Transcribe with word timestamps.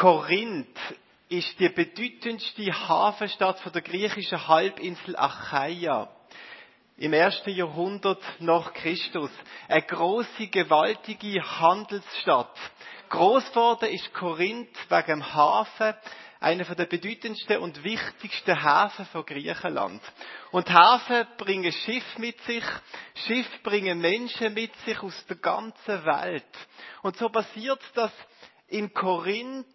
Korinth 0.00 0.78
ist 1.28 1.60
die 1.60 1.68
bedeutendste 1.68 2.72
Hafenstadt 2.88 3.60
von 3.60 3.70
der 3.70 3.82
griechischen 3.82 4.48
Halbinsel 4.48 5.14
Achaia 5.14 6.08
im 6.96 7.12
ersten 7.12 7.50
Jahrhundert 7.50 8.22
nach 8.38 8.72
Christus. 8.72 9.30
Eine 9.68 9.82
große, 9.82 10.46
gewaltige 10.46 11.42
Handelsstadt. 11.42 12.56
Groß 13.10 13.50
geworden 13.50 13.90
ist 13.90 14.14
Korinth 14.14 14.74
wegen 14.88 15.06
dem 15.06 15.34
Hafen, 15.34 15.94
einer 16.40 16.64
der 16.64 16.86
bedeutendsten 16.86 17.58
und 17.58 17.84
wichtigsten 17.84 18.58
Häfen 18.58 19.04
von 19.04 19.26
Griechenland. 19.26 20.00
Und 20.50 20.70
Häfen 20.70 21.26
bringen 21.36 21.72
Schiff 21.72 22.16
mit 22.16 22.40
sich, 22.44 22.64
Schiff 23.26 23.62
bringen 23.62 24.00
Menschen 24.00 24.54
mit 24.54 24.74
sich 24.86 24.98
aus 25.02 25.26
der 25.26 25.36
ganzen 25.36 26.06
Welt. 26.06 26.68
Und 27.02 27.18
so 27.18 27.28
passiert 27.28 27.82
das 27.94 28.12
in 28.70 28.92
Korinth 28.92 29.66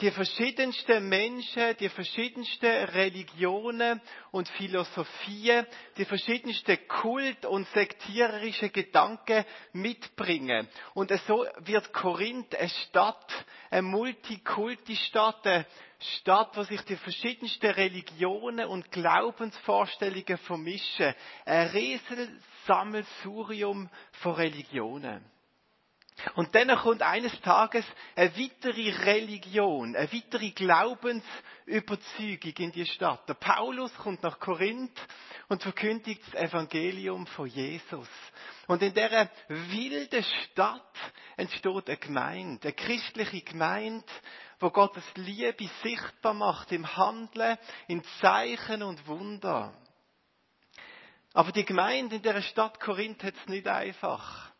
die 0.00 0.10
verschiedensten 0.10 1.08
Menschen, 1.08 1.76
die 1.78 1.88
verschiedensten 1.88 2.66
Religionen 2.66 4.02
und 4.32 4.48
Philosophien, 4.48 5.64
die 5.96 6.04
verschiedensten 6.04 6.76
Kult- 6.88 7.46
und 7.46 7.68
sektiererische 7.68 8.70
Gedanken 8.70 9.44
mitbringen. 9.72 10.66
Und 10.94 11.12
so 11.26 11.46
wird 11.58 11.92
Korinth 11.92 12.56
eine 12.56 12.68
Stadt, 12.68 13.46
eine 13.70 13.82
Multikulti-Stadt, 13.82 15.46
eine 15.46 15.64
Stadt, 16.18 16.56
wo 16.56 16.64
sich 16.64 16.80
die 16.82 16.96
verschiedensten 16.96 17.70
Religionen 17.70 18.66
und 18.66 18.90
Glaubensvorstellungen 18.90 20.38
vermischen. 20.38 21.14
Ein 21.44 21.68
Riesensammelsurium 21.68 23.88
von 24.12 24.34
Religionen. 24.34 25.33
Und 26.36 26.54
dann 26.54 26.68
kommt 26.78 27.02
eines 27.02 27.38
Tages 27.40 27.84
eine 28.14 28.30
weitere 28.36 28.90
Religion, 29.04 29.96
eine 29.96 30.12
weitere 30.12 30.50
Glaubensüberzeugung 30.50 32.52
in 32.58 32.72
die 32.72 32.86
Stadt. 32.86 33.28
Der 33.28 33.34
Paulus 33.34 33.92
kommt 33.96 34.22
nach 34.22 34.38
Korinth 34.38 34.96
und 35.48 35.62
verkündigt 35.62 36.22
das 36.26 36.34
Evangelium 36.40 37.26
von 37.26 37.46
Jesus. 37.46 38.08
Und 38.66 38.82
in 38.82 38.94
dieser 38.94 39.28
wilden 39.48 40.22
Stadt 40.22 40.96
entsteht 41.36 41.88
eine 41.88 41.98
Gemeinde, 41.98 42.68
eine 42.68 42.74
christliche 42.74 43.42
Gemeinde, 43.42 44.06
wo 44.60 44.70
Gottes 44.70 45.04
Liebe 45.16 45.68
sichtbar 45.82 46.32
macht 46.32 46.72
im 46.72 46.96
Handeln, 46.96 47.58
in 47.88 48.02
Zeichen 48.20 48.82
und 48.82 49.06
Wunder. 49.06 49.74
Aber 51.34 51.50
die 51.50 51.64
Gemeinde 51.64 52.16
in 52.16 52.22
der 52.22 52.40
Stadt 52.40 52.78
Korinth 52.78 53.24
hat 53.24 53.34
es 53.34 53.48
nicht 53.48 53.66
einfach. 53.66 54.53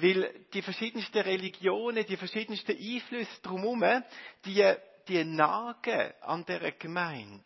Weil 0.00 0.46
die 0.52 0.62
verschiedensten 0.62 1.20
Religionen, 1.20 2.06
die 2.06 2.16
verschiedensten 2.16 2.76
Einflüsse 2.76 3.42
drumherum, 3.42 4.02
die, 4.44 4.74
die 5.08 5.24
nagen 5.24 6.12
an 6.22 6.44
der 6.46 6.72
Gemeinde. 6.72 7.44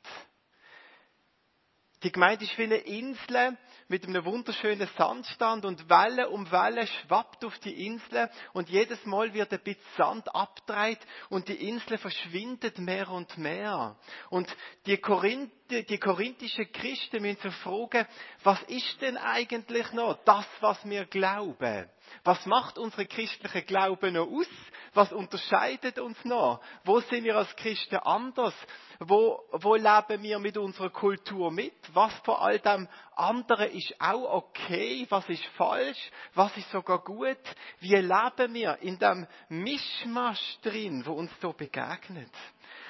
Die 2.04 2.12
Gemeinde 2.12 2.44
ist 2.44 2.58
wie 2.58 2.64
eine 2.64 2.76
Insel 2.76 3.56
mit 3.88 4.06
einem 4.06 4.26
wunderschönen 4.26 4.86
Sandstand 4.98 5.64
und 5.64 5.88
Welle 5.88 6.28
um 6.28 6.50
Welle 6.52 6.86
schwappt 6.86 7.46
auf 7.46 7.58
die 7.60 7.86
Insel 7.86 8.28
und 8.52 8.68
jedes 8.68 9.06
Mal 9.06 9.32
wird 9.32 9.50
ein 9.54 9.60
bisschen 9.60 9.82
Sand 9.96 10.34
abdreht 10.34 10.98
und 11.30 11.48
die 11.48 11.66
Insel 11.66 11.96
verschwindet 11.96 12.76
mehr 12.78 13.08
und 13.08 13.38
mehr. 13.38 13.96
Und 14.28 14.54
die, 14.84 14.98
Korinth, 14.98 15.50
die 15.70 15.98
korinthischen 15.98 16.70
Christen 16.72 17.22
müssen 17.22 17.40
sich 17.40 17.54
fragen, 17.54 18.06
was 18.42 18.62
ist 18.64 19.00
denn 19.00 19.16
eigentlich 19.16 19.90
noch 19.94 20.22
das, 20.26 20.46
was 20.60 20.84
wir 20.84 21.06
glauben? 21.06 21.88
Was 22.22 22.44
macht 22.44 22.76
unsere 22.76 23.06
christliche 23.06 23.62
Glaube 23.62 24.12
noch 24.12 24.28
aus? 24.28 24.48
Was 24.94 25.12
unterscheidet 25.12 25.98
uns 25.98 26.24
noch? 26.24 26.60
Wo 26.84 27.00
sind 27.00 27.24
wir 27.24 27.36
als 27.36 27.54
Christen 27.56 27.96
anders? 27.96 28.54
Wo, 29.00 29.42
wo 29.50 29.74
leben 29.74 30.22
wir 30.22 30.38
mit 30.38 30.56
unserer 30.56 30.90
Kultur 30.90 31.50
mit? 31.50 31.74
Was 31.92 32.12
von 32.24 32.36
all 32.36 32.60
dem 32.60 32.88
anderen 33.16 33.70
ist 33.72 33.94
auch 34.00 34.34
okay? 34.34 35.06
Was 35.10 35.28
ist 35.28 35.44
falsch? 35.56 36.10
Was 36.34 36.56
ist 36.56 36.70
sogar 36.70 37.00
gut? 37.00 37.38
Wie 37.80 37.96
leben 37.96 38.54
wir 38.54 38.78
in 38.82 38.98
dem 38.98 39.26
Mischmasch 39.48 40.58
drin, 40.62 41.04
wo 41.04 41.12
uns 41.12 41.32
so 41.40 41.52
begegnet? 41.52 42.32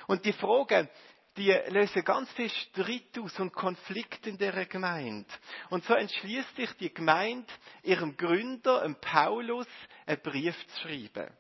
Und 0.07 0.25
die 0.27 0.35
Frage, 0.35 0.91
die 1.37 1.51
lösen 1.69 2.05
ganz 2.05 2.31
viel 2.33 2.51
Streit 2.51 3.19
aus 3.19 3.39
und 3.41 3.53
Konflikt 3.53 4.27
in 4.27 4.39
der 4.39 4.67
Gemeinde. 4.67 5.27
Und 5.71 5.85
so 5.85 5.95
entschließt 5.95 6.55
sich 6.55 6.71
die 6.75 6.93
Gemeinde, 6.93 7.53
ihrem 7.83 8.17
Gründer, 8.17 8.83
dem 8.83 8.95
Paulus, 9.01 9.67
einen 10.07 10.21
Brief 10.21 10.55
zu 10.69 10.81
schreiben. 10.81 11.33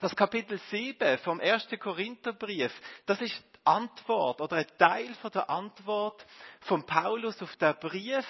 Das 0.00 0.14
Kapitel 0.16 0.58
7 0.70 1.18
vom 1.18 1.40
1. 1.40 1.68
Korintherbrief, 1.78 2.72
das 3.06 3.20
ist 3.20 3.42
Antwort 3.64 4.40
oder 4.40 4.56
ein 4.56 4.66
Teil 4.78 5.14
von 5.16 5.30
der 5.30 5.48
Antwort 5.48 6.26
von 6.62 6.84
Paulus 6.84 7.40
auf 7.42 7.54
den 7.56 7.76
Brief, 7.78 8.26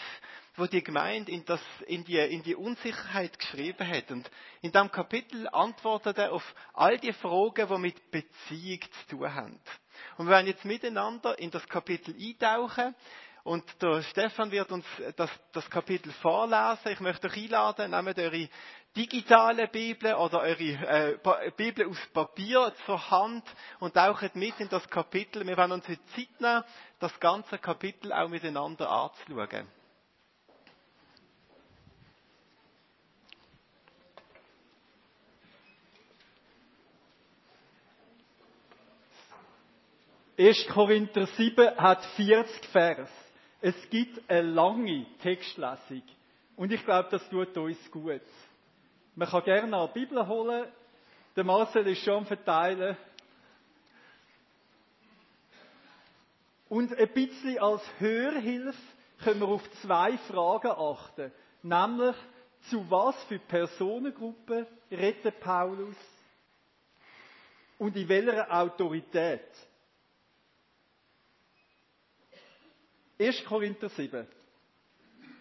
wo 0.57 0.67
die 0.67 0.83
Gemeinde 0.83 1.31
in, 1.31 1.45
das, 1.45 1.61
in, 1.87 2.05
die, 2.05 2.19
in 2.19 2.43
die 2.43 2.57
Unsicherheit 2.57 3.39
geschrieben 3.39 3.89
hat. 3.89 4.11
Und 4.11 4.29
in 4.61 4.73
diesem 4.73 4.91
Kapitel 4.91 5.49
antwortet 5.49 6.19
er 6.19 6.33
auf 6.33 6.43
all 6.75 6.99
die 6.99 7.13
Fragen, 7.13 7.69
die 7.69 7.79
mit 7.79 8.11
Beziehung 8.11 8.81
zu 8.83 9.17
tun 9.17 9.35
haben. 9.35 9.61
Und 10.17 10.27
wir 10.27 10.33
werden 10.33 10.49
jetzt 10.49 10.65
miteinander 10.65 11.39
in 11.39 11.51
das 11.51 11.67
Kapitel 11.69 12.15
eintauchen. 12.15 12.95
Und 13.45 13.65
der 13.81 14.03
Stefan 14.03 14.51
wird 14.51 14.71
uns 14.73 14.85
das, 15.17 15.31
das 15.53 15.71
Kapitel 15.71 16.13
vorlesen. 16.13 16.93
Ich 16.93 17.01
möchte 17.01 17.29
euch 17.29 17.37
einladen, 17.37 17.93
nehmt 17.93 18.19
eure 18.19 18.49
digitale 18.97 19.69
Bibel 19.69 20.15
oder 20.15 20.41
eure 20.41 21.19
äh, 21.23 21.51
Bibel 21.57 21.89
aus 21.89 21.99
Papier 22.13 22.73
zur 22.87 23.11
Hand 23.11 23.45
und 23.81 23.95
taucht 23.95 24.35
mit 24.35 24.59
in 24.59 24.69
das 24.69 24.89
Kapitel. 24.89 25.47
Wir 25.47 25.57
werden 25.57 25.73
uns 25.73 25.87
jetzt 25.87 26.09
Zeit 26.15 26.41
nehmen, 26.41 26.65
das 26.99 27.19
ganze 27.21 27.59
Kapitel 27.59 28.13
auch 28.13 28.29
miteinander 28.29 28.91
anzuschauen. 28.91 29.69
1. 40.39 40.69
Korinther 40.69 41.27
7 41.27 41.77
hat 41.77 42.05
40 42.15 42.67
Vers. 42.67 43.11
Es 43.61 43.75
gibt 43.91 44.31
eine 44.31 44.43
lange 44.43 45.05
Textlesung. 45.21 46.03
Und 46.55 46.73
ich 46.73 46.85
glaube, 46.85 47.09
das 47.11 47.29
tut 47.29 47.57
uns 47.57 47.91
gut. 47.91 48.21
Man 49.19 49.27
kann 49.29 49.43
gerne 49.43 49.77
eine 49.77 49.89
Bibel 49.89 50.29
holen. 50.29 50.69
Der 51.35 51.43
Marcel 51.43 51.85
ist 51.89 52.05
schon 52.05 52.25
Verteilen. 52.25 52.97
Und 56.69 56.97
ein 56.97 57.09
bisschen 57.13 57.59
als 57.59 57.83
Hörhilfe 57.99 58.79
können 59.25 59.41
wir 59.41 59.49
auf 59.49 59.69
zwei 59.83 60.17
Fragen 60.19 60.71
achten. 60.71 61.33
Nämlich, 61.65 62.15
zu 62.71 62.89
was 62.89 63.21
für 63.25 63.41
Personengruppen 63.41 64.69
redet 64.89 65.41
Paulus? 65.41 65.97
Und 67.77 67.97
in 67.97 68.09
welcher 68.09 68.57
Autorität? 68.57 69.51
1. 73.19 73.45
Korinther 73.47 73.89
7. 73.89 74.29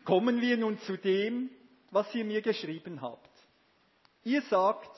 Kommen 0.04 0.42
wir 0.42 0.58
nun 0.58 0.80
zu 0.80 0.98
dem, 0.98 1.52
was 1.92 2.16
ihr 2.16 2.26
mir 2.26 2.42
geschrieben 2.42 3.02
habt. 3.04 3.37
Ihr 4.28 4.42
sagt, 4.42 4.92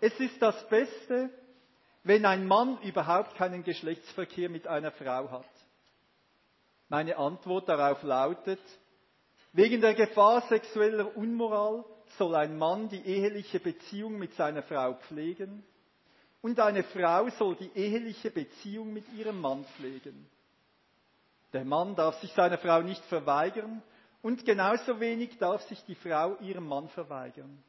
es 0.00 0.12
ist 0.18 0.42
das 0.42 0.68
Beste, 0.68 1.30
wenn 2.02 2.26
ein 2.26 2.48
Mann 2.48 2.78
überhaupt 2.82 3.36
keinen 3.36 3.62
Geschlechtsverkehr 3.62 4.50
mit 4.50 4.66
einer 4.66 4.90
Frau 4.90 5.30
hat. 5.30 5.46
Meine 6.88 7.16
Antwort 7.16 7.68
darauf 7.68 8.02
lautet, 8.02 8.58
wegen 9.52 9.80
der 9.80 9.94
Gefahr 9.94 10.40
sexueller 10.48 11.16
Unmoral 11.16 11.84
soll 12.18 12.34
ein 12.34 12.58
Mann 12.58 12.88
die 12.88 13.06
eheliche 13.06 13.60
Beziehung 13.60 14.18
mit 14.18 14.34
seiner 14.34 14.64
Frau 14.64 14.94
pflegen 14.94 15.62
und 16.42 16.58
eine 16.58 16.82
Frau 16.82 17.28
soll 17.28 17.54
die 17.54 17.70
eheliche 17.76 18.32
Beziehung 18.32 18.92
mit 18.92 19.04
ihrem 19.12 19.40
Mann 19.40 19.64
pflegen. 19.76 20.28
Der 21.52 21.64
Mann 21.64 21.94
darf 21.94 22.20
sich 22.20 22.32
seiner 22.32 22.58
Frau 22.58 22.82
nicht 22.82 23.04
verweigern 23.04 23.80
und 24.22 24.44
genauso 24.44 24.98
wenig 24.98 25.38
darf 25.38 25.62
sich 25.68 25.80
die 25.84 25.94
Frau 25.94 26.34
ihrem 26.40 26.66
Mann 26.66 26.88
verweigern. 26.88 27.62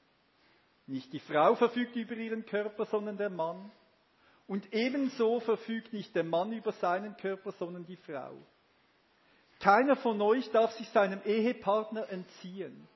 Nicht 0.92 1.14
die 1.14 1.20
Frau 1.20 1.56
verfügt 1.56 1.96
über 1.96 2.14
ihren 2.16 2.46
Körper, 2.46 2.86
sondern 2.86 3.18
der 3.18 3.30
Mann. 3.30 3.72
Und 4.48 4.74
ebenso 4.74 5.40
verfügt 5.40 5.94
nicht 5.94 6.14
der 6.16 6.24
Mann 6.24 6.52
über 6.52 6.72
seinen 6.74 7.16
Körper, 7.18 7.52
sondern 7.54 7.86
die 7.86 7.96
Frau. 7.96 8.34
Keiner 9.60 9.96
von 9.96 10.22
euch 10.22 10.50
darf 10.52 10.72
sich 10.74 10.90
seinem 10.90 11.22
Ehepartner 11.24 12.10
entziehen. 12.10 12.88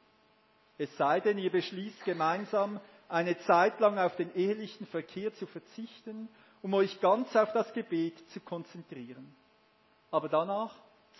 Es 0.77 0.95
sei 0.97 1.19
denn, 1.21 1.37
ihr 1.37 1.51
beschließt 1.51 2.03
gemeinsam, 2.03 2.81
eine 3.07 3.37
Zeit 3.39 3.79
lang 3.79 3.97
auf 3.97 4.15
den 4.15 4.33
ehelichen 4.35 4.87
Verkehr 4.87 5.33
zu 5.35 5.45
verzichten, 5.45 6.27
um 6.61 6.73
euch 6.73 6.99
ganz 6.99 7.33
auf 7.35 7.53
das 7.53 7.71
Gebet 7.73 8.17
zu 8.31 8.41
konzentrieren 8.41 9.33
aber 10.15 10.29
danach 10.29 10.73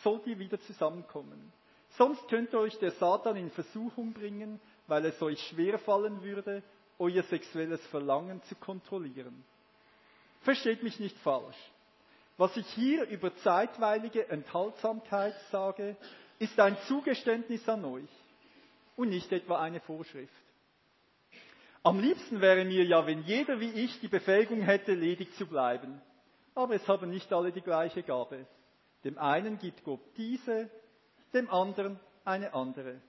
sollt 0.03 0.25
ihr 0.25 0.39
wieder 0.39 0.57
zusammenkommen. 0.61 1.51
Sonst 1.97 2.25
könnte 2.29 2.57
euch 2.57 2.79
der 2.79 2.91
Satan 2.91 3.35
in 3.35 3.49
Versuchung 3.51 4.13
bringen, 4.13 4.61
weil 4.87 5.05
es 5.05 5.21
euch 5.21 5.39
schwer 5.47 5.79
fallen 5.79 6.21
würde, 6.23 6.63
euer 6.99 7.23
sexuelles 7.23 7.85
Verlangen 7.87 8.41
zu 8.43 8.55
kontrollieren. 8.55 9.43
Versteht 10.41 10.83
mich 10.83 10.99
nicht 10.99 11.17
falsch. 11.19 11.57
Was 12.37 12.55
ich 12.57 12.67
hier 12.73 13.07
über 13.07 13.35
zeitweilige 13.37 14.27
Enthaltsamkeit 14.29 15.35
sage, 15.51 15.95
ist 16.39 16.59
ein 16.59 16.77
Zugeständnis 16.87 17.67
an 17.69 17.85
euch 17.85 18.09
und 18.95 19.09
nicht 19.09 19.31
etwa 19.31 19.59
eine 19.61 19.79
Vorschrift. 19.79 20.33
Am 21.83 21.99
liebsten 21.99 22.41
wäre 22.41 22.65
mir 22.65 22.83
ja, 22.83 23.05
wenn 23.05 23.21
jeder 23.23 23.59
wie 23.59 23.69
ich 23.71 23.99
die 23.99 24.07
Befähigung 24.07 24.61
hätte, 24.61 24.93
ledig 24.93 25.33
zu 25.35 25.45
bleiben. 25.45 26.01
Aber 26.55 26.73
es 26.75 26.87
haben 26.87 27.09
nicht 27.09 27.31
alle 27.31 27.51
die 27.51 27.61
gleiche 27.61 28.01
Gabe. 28.01 28.45
Dem 29.03 29.17
einen 29.17 29.59
gibt 29.59 29.83
Gott 29.83 29.99
diese, 30.17 30.69
dem 31.33 31.49
anderen 31.49 31.99
eine 32.23 32.53
andere. 32.53 32.99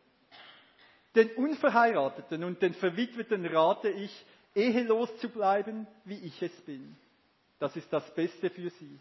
Den 1.16 1.30
Unverheirateten 1.30 2.44
und 2.44 2.60
den 2.60 2.74
Verwitweten 2.74 3.46
rate 3.46 3.88
ich, 3.88 4.26
ehelos 4.54 5.16
zu 5.18 5.30
bleiben, 5.30 5.86
wie 6.04 6.18
ich 6.18 6.42
es 6.42 6.52
bin. 6.62 6.94
Das 7.58 7.74
ist 7.74 7.90
das 7.90 8.14
Beste 8.14 8.50
für 8.50 8.68
sie. 8.68 8.98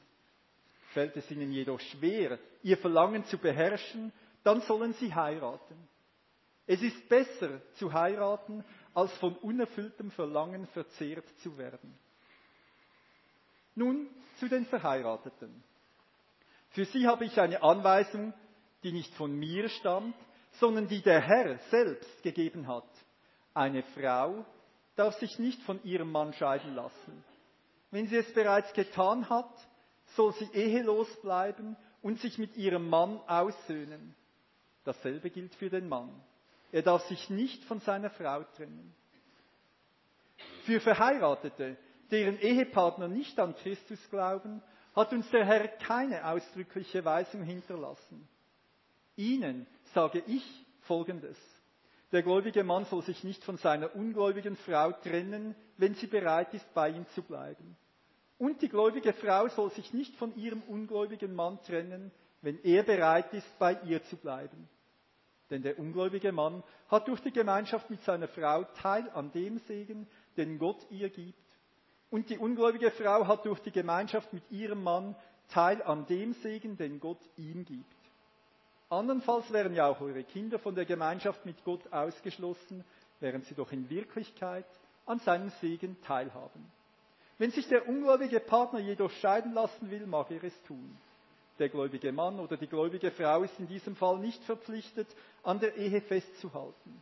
Fällt 0.93 1.17
es 1.17 1.29
ihnen 1.29 1.51
jedoch 1.51 1.79
schwer, 1.81 2.39
ihr 2.63 2.77
Verlangen 2.77 3.25
zu 3.25 3.37
beherrschen, 3.37 4.13
dann 4.45 4.61
sollen 4.61 4.93
sie 4.93 5.13
heiraten. 5.13 5.75
Es 6.65 6.81
ist 6.81 7.09
besser 7.09 7.61
zu 7.73 7.91
heiraten, 7.91 8.63
als 8.93 9.11
von 9.17 9.35
unerfülltem 9.35 10.09
Verlangen 10.11 10.67
verzehrt 10.67 11.25
zu 11.43 11.57
werden. 11.57 11.93
Nun 13.75 14.07
zu 14.39 14.47
den 14.47 14.65
Verheirateten. 14.67 15.63
Für 16.69 16.85
sie 16.85 17.07
habe 17.07 17.25
ich 17.25 17.37
eine 17.39 17.61
Anweisung, 17.61 18.33
die 18.83 18.93
nicht 18.93 19.13
von 19.15 19.37
mir 19.37 19.67
stammt, 19.67 20.15
sondern 20.59 20.87
die 20.87 21.01
der 21.01 21.21
Herr 21.21 21.57
selbst 21.69 22.23
gegeben 22.23 22.67
hat. 22.67 22.87
Eine 23.53 23.83
Frau 23.83 24.45
darf 24.95 25.15
sich 25.19 25.39
nicht 25.39 25.61
von 25.63 25.83
ihrem 25.83 26.11
Mann 26.11 26.33
scheiden 26.33 26.75
lassen. 26.75 27.23
Wenn 27.91 28.07
sie 28.07 28.17
es 28.17 28.33
bereits 28.33 28.71
getan 28.73 29.29
hat, 29.29 29.51
soll 30.15 30.33
sie 30.33 30.49
ehelos 30.53 31.07
bleiben 31.21 31.75
und 32.01 32.19
sich 32.19 32.37
mit 32.37 32.55
ihrem 32.55 32.89
Mann 32.89 33.19
aussöhnen. 33.27 34.15
Dasselbe 34.83 35.29
gilt 35.29 35.55
für 35.55 35.69
den 35.69 35.87
Mann. 35.89 36.09
Er 36.71 36.81
darf 36.81 37.03
sich 37.07 37.29
nicht 37.29 37.63
von 37.65 37.79
seiner 37.79 38.09
Frau 38.09 38.43
trennen. 38.55 38.93
Für 40.65 40.79
Verheiratete, 40.79 41.77
deren 42.11 42.39
Ehepartner 42.39 43.07
nicht 43.07 43.39
an 43.39 43.55
Christus 43.55 43.99
glauben, 44.09 44.61
hat 44.95 45.11
uns 45.11 45.29
der 45.31 45.45
Herr 45.45 45.67
keine 45.67 46.25
ausdrückliche 46.25 47.03
Weisung 47.03 47.43
hinterlassen. 47.43 48.27
Ihnen 49.15 49.65
sage 49.95 50.21
ich 50.27 50.43
Folgendes. 50.81 51.37
Der 52.11 52.21
gläubige 52.21 52.63
Mann 52.63 52.85
soll 52.85 53.01
sich 53.01 53.23
nicht 53.23 53.43
von 53.43 53.57
seiner 53.57 53.95
ungläubigen 53.95 54.57
Frau 54.57 54.91
trennen, 54.91 55.55
wenn 55.77 55.95
sie 55.95 56.07
bereit 56.07 56.53
ist, 56.53 56.71
bei 56.73 56.89
ihm 56.89 57.07
zu 57.15 57.23
bleiben. 57.23 57.75
Und 58.37 58.61
die 58.61 58.69
gläubige 58.69 59.13
Frau 59.13 59.47
soll 59.47 59.71
sich 59.71 59.93
nicht 59.93 60.15
von 60.17 60.35
ihrem 60.35 60.61
ungläubigen 60.63 61.33
Mann 61.33 61.59
trennen, 61.63 62.11
wenn 62.41 62.61
er 62.63 62.83
bereit 62.83 63.33
ist, 63.33 63.47
bei 63.57 63.79
ihr 63.85 64.03
zu 64.03 64.17
bleiben. 64.17 64.69
Denn 65.49 65.63
der 65.63 65.79
ungläubige 65.79 66.31
Mann 66.31 66.61
hat 66.89 67.07
durch 67.07 67.21
die 67.21 67.31
Gemeinschaft 67.31 67.89
mit 67.89 68.03
seiner 68.03 68.27
Frau 68.27 68.63
Teil 68.81 69.09
an 69.11 69.31
dem 69.31 69.59
Segen, 69.59 70.07
den 70.35 70.59
Gott 70.59 70.85
ihr 70.89 71.09
gibt. 71.09 71.39
Und 72.09 72.29
die 72.29 72.37
ungläubige 72.37 72.91
Frau 72.91 73.27
hat 73.27 73.45
durch 73.45 73.61
die 73.61 73.71
Gemeinschaft 73.71 74.33
mit 74.33 74.43
ihrem 74.51 74.83
Mann 74.83 75.15
Teil 75.47 75.81
an 75.81 76.05
dem 76.07 76.33
Segen, 76.33 76.77
den 76.77 76.99
Gott 76.99 77.21
ihm 77.37 77.63
gibt. 77.63 78.04
Andernfalls 78.95 79.51
wären 79.51 79.75
ja 79.75 79.87
auch 79.87 79.99
eure 79.99 80.23
Kinder 80.23 80.57
von 80.57 80.73
der 80.73 80.85
Gemeinschaft 80.85 81.45
mit 81.45 81.63
Gott 81.65 81.81
ausgeschlossen, 81.91 82.83
während 83.19 83.45
sie 83.45 83.55
doch 83.55 83.71
in 83.71 83.89
Wirklichkeit 83.89 84.65
an 85.05 85.19
seinem 85.19 85.49
Segen 85.61 86.01
teilhaben. 86.03 86.71
Wenn 87.37 87.51
sich 87.51 87.67
der 87.67 87.87
ungläubige 87.87 88.39
Partner 88.39 88.79
jedoch 88.79 89.11
scheiden 89.11 89.53
lassen 89.53 89.91
will, 89.91 90.07
mag 90.07 90.31
er 90.31 90.43
es 90.43 90.63
tun. 90.63 90.97
Der 91.59 91.69
gläubige 91.69 92.11
Mann 92.11 92.39
oder 92.39 92.57
die 92.57 92.67
gläubige 92.67 93.11
Frau 93.11 93.43
ist 93.43 93.59
in 93.59 93.67
diesem 93.67 93.95
Fall 93.95 94.19
nicht 94.19 94.41
verpflichtet, 94.45 95.07
an 95.43 95.59
der 95.59 95.75
Ehe 95.75 96.01
festzuhalten. 96.01 97.01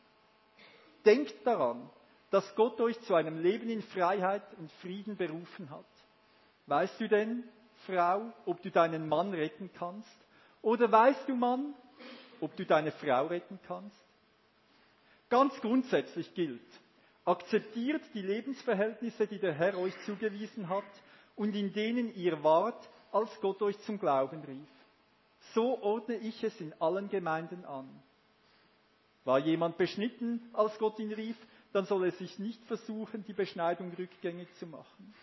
Denkt 1.05 1.35
daran, 1.45 1.89
dass 2.31 2.55
Gott 2.55 2.81
euch 2.81 2.99
zu 3.01 3.13
einem 3.13 3.41
Leben 3.41 3.69
in 3.69 3.83
Freiheit 3.83 4.43
und 4.57 4.71
Frieden 4.81 5.15
berufen 5.17 5.69
hat. 5.69 5.85
Weißt 6.65 6.99
du 6.99 7.07
denn, 7.07 7.43
Frau, 7.85 8.31
ob 8.45 8.61
du 8.63 8.71
deinen 8.71 9.07
Mann 9.07 9.33
retten 9.33 9.69
kannst? 9.77 10.09
Oder 10.63 10.91
weißt 10.91 11.27
du, 11.27 11.35
Mann, 11.35 11.75
ob 12.43 12.55
du 12.57 12.65
deine 12.65 12.91
Frau 12.91 13.27
retten 13.27 13.57
kannst? 13.67 13.97
Ganz 15.29 15.53
grundsätzlich 15.61 16.33
gilt, 16.35 16.61
akzeptiert 17.25 18.01
die 18.13 18.21
Lebensverhältnisse, 18.21 19.27
die 19.27 19.39
der 19.39 19.53
Herr 19.53 19.77
euch 19.77 19.93
zugewiesen 20.05 20.67
hat 20.69 20.83
und 21.35 21.55
in 21.55 21.73
denen 21.73 22.13
ihr 22.15 22.43
wart, 22.43 22.87
als 23.11 23.29
Gott 23.41 23.61
euch 23.61 23.79
zum 23.79 23.97
Glauben 23.97 24.43
rief. 24.43 24.69
So 25.53 25.81
ordne 25.81 26.17
ich 26.17 26.43
es 26.43 26.59
in 26.59 26.73
allen 26.79 27.09
Gemeinden 27.09 27.63
an. 27.65 27.87
War 29.23 29.39
jemand 29.39 29.77
beschnitten, 29.77 30.41
als 30.53 30.77
Gott 30.79 30.99
ihn 30.99 31.13
rief, 31.13 31.37
dann 31.71 31.85
soll 31.85 32.05
er 32.05 32.11
sich 32.11 32.37
nicht 32.39 32.63
versuchen, 32.65 33.23
die 33.25 33.33
Beschneidung 33.33 33.93
rückgängig 33.97 34.53
zu 34.55 34.67
machen. 34.67 35.13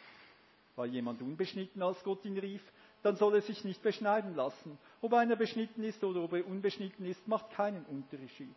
War 0.75 0.87
jemand 0.87 1.21
unbeschnitten, 1.21 1.83
als 1.83 2.03
Gott 2.03 2.25
ihn 2.25 2.39
rief, 2.39 2.63
dann 3.03 3.17
soll 3.17 3.35
er 3.35 3.43
sich 3.43 3.65
nicht 3.65 3.83
beschneiden 3.83 4.35
lassen. 4.35 4.79
Ob 5.01 5.15
einer 5.15 5.37
beschnitten 5.37 5.83
ist 5.83 6.03
oder 6.05 6.23
ob 6.23 6.33
er 6.33 6.47
unbeschnitten 6.47 7.07
ist, 7.07 7.27
macht 7.27 7.51
keinen 7.51 7.85
Unterschied. 7.87 8.55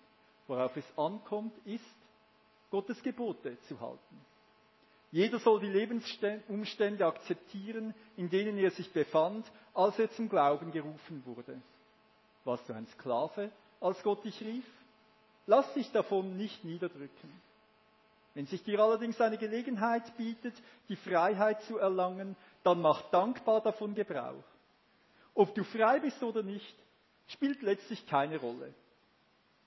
Worauf 0.47 0.75
es 0.75 0.85
ankommt, 0.97 1.53
ist, 1.65 1.83
Gottes 2.69 3.01
Gebote 3.03 3.57
zu 3.67 3.79
halten. 3.79 4.25
Jeder 5.11 5.37
soll 5.39 5.59
die 5.59 5.67
Lebensumstände 5.67 7.05
akzeptieren, 7.05 7.93
in 8.17 8.31
denen 8.31 8.57
er 8.57 8.71
sich 8.71 8.91
befand, 8.91 9.45
als 9.75 9.99
er 9.99 10.11
zum 10.11 10.27
Glauben 10.27 10.71
gerufen 10.71 11.21
wurde. 11.25 11.61
Warst 12.45 12.67
du 12.67 12.73
ein 12.73 12.87
Sklave, 12.87 13.51
als 13.79 14.01
Gott 14.01 14.23
dich 14.25 14.41
rief? 14.41 14.65
Lass 15.45 15.71
dich 15.75 15.91
davon 15.91 16.35
nicht 16.35 16.63
niederdrücken. 16.63 17.29
Wenn 18.33 18.47
sich 18.47 18.63
dir 18.63 18.79
allerdings 18.79 19.21
eine 19.21 19.37
Gelegenheit 19.37 20.17
bietet, 20.17 20.55
die 20.89 20.95
Freiheit 20.95 21.61
zu 21.63 21.77
erlangen, 21.77 22.35
dann 22.63 22.81
mach 22.81 23.01
dankbar 23.12 23.62
davon 23.62 23.94
Gebrauch. 23.94 24.44
Ob 25.36 25.54
du 25.56 25.63
frei 25.63 26.00
bist 26.00 26.21
oder 26.24 26.44
nicht, 26.44 26.75
spielt 27.27 27.62
letztlich 27.62 28.06
keine 28.07 28.38
Rolle. 28.38 28.74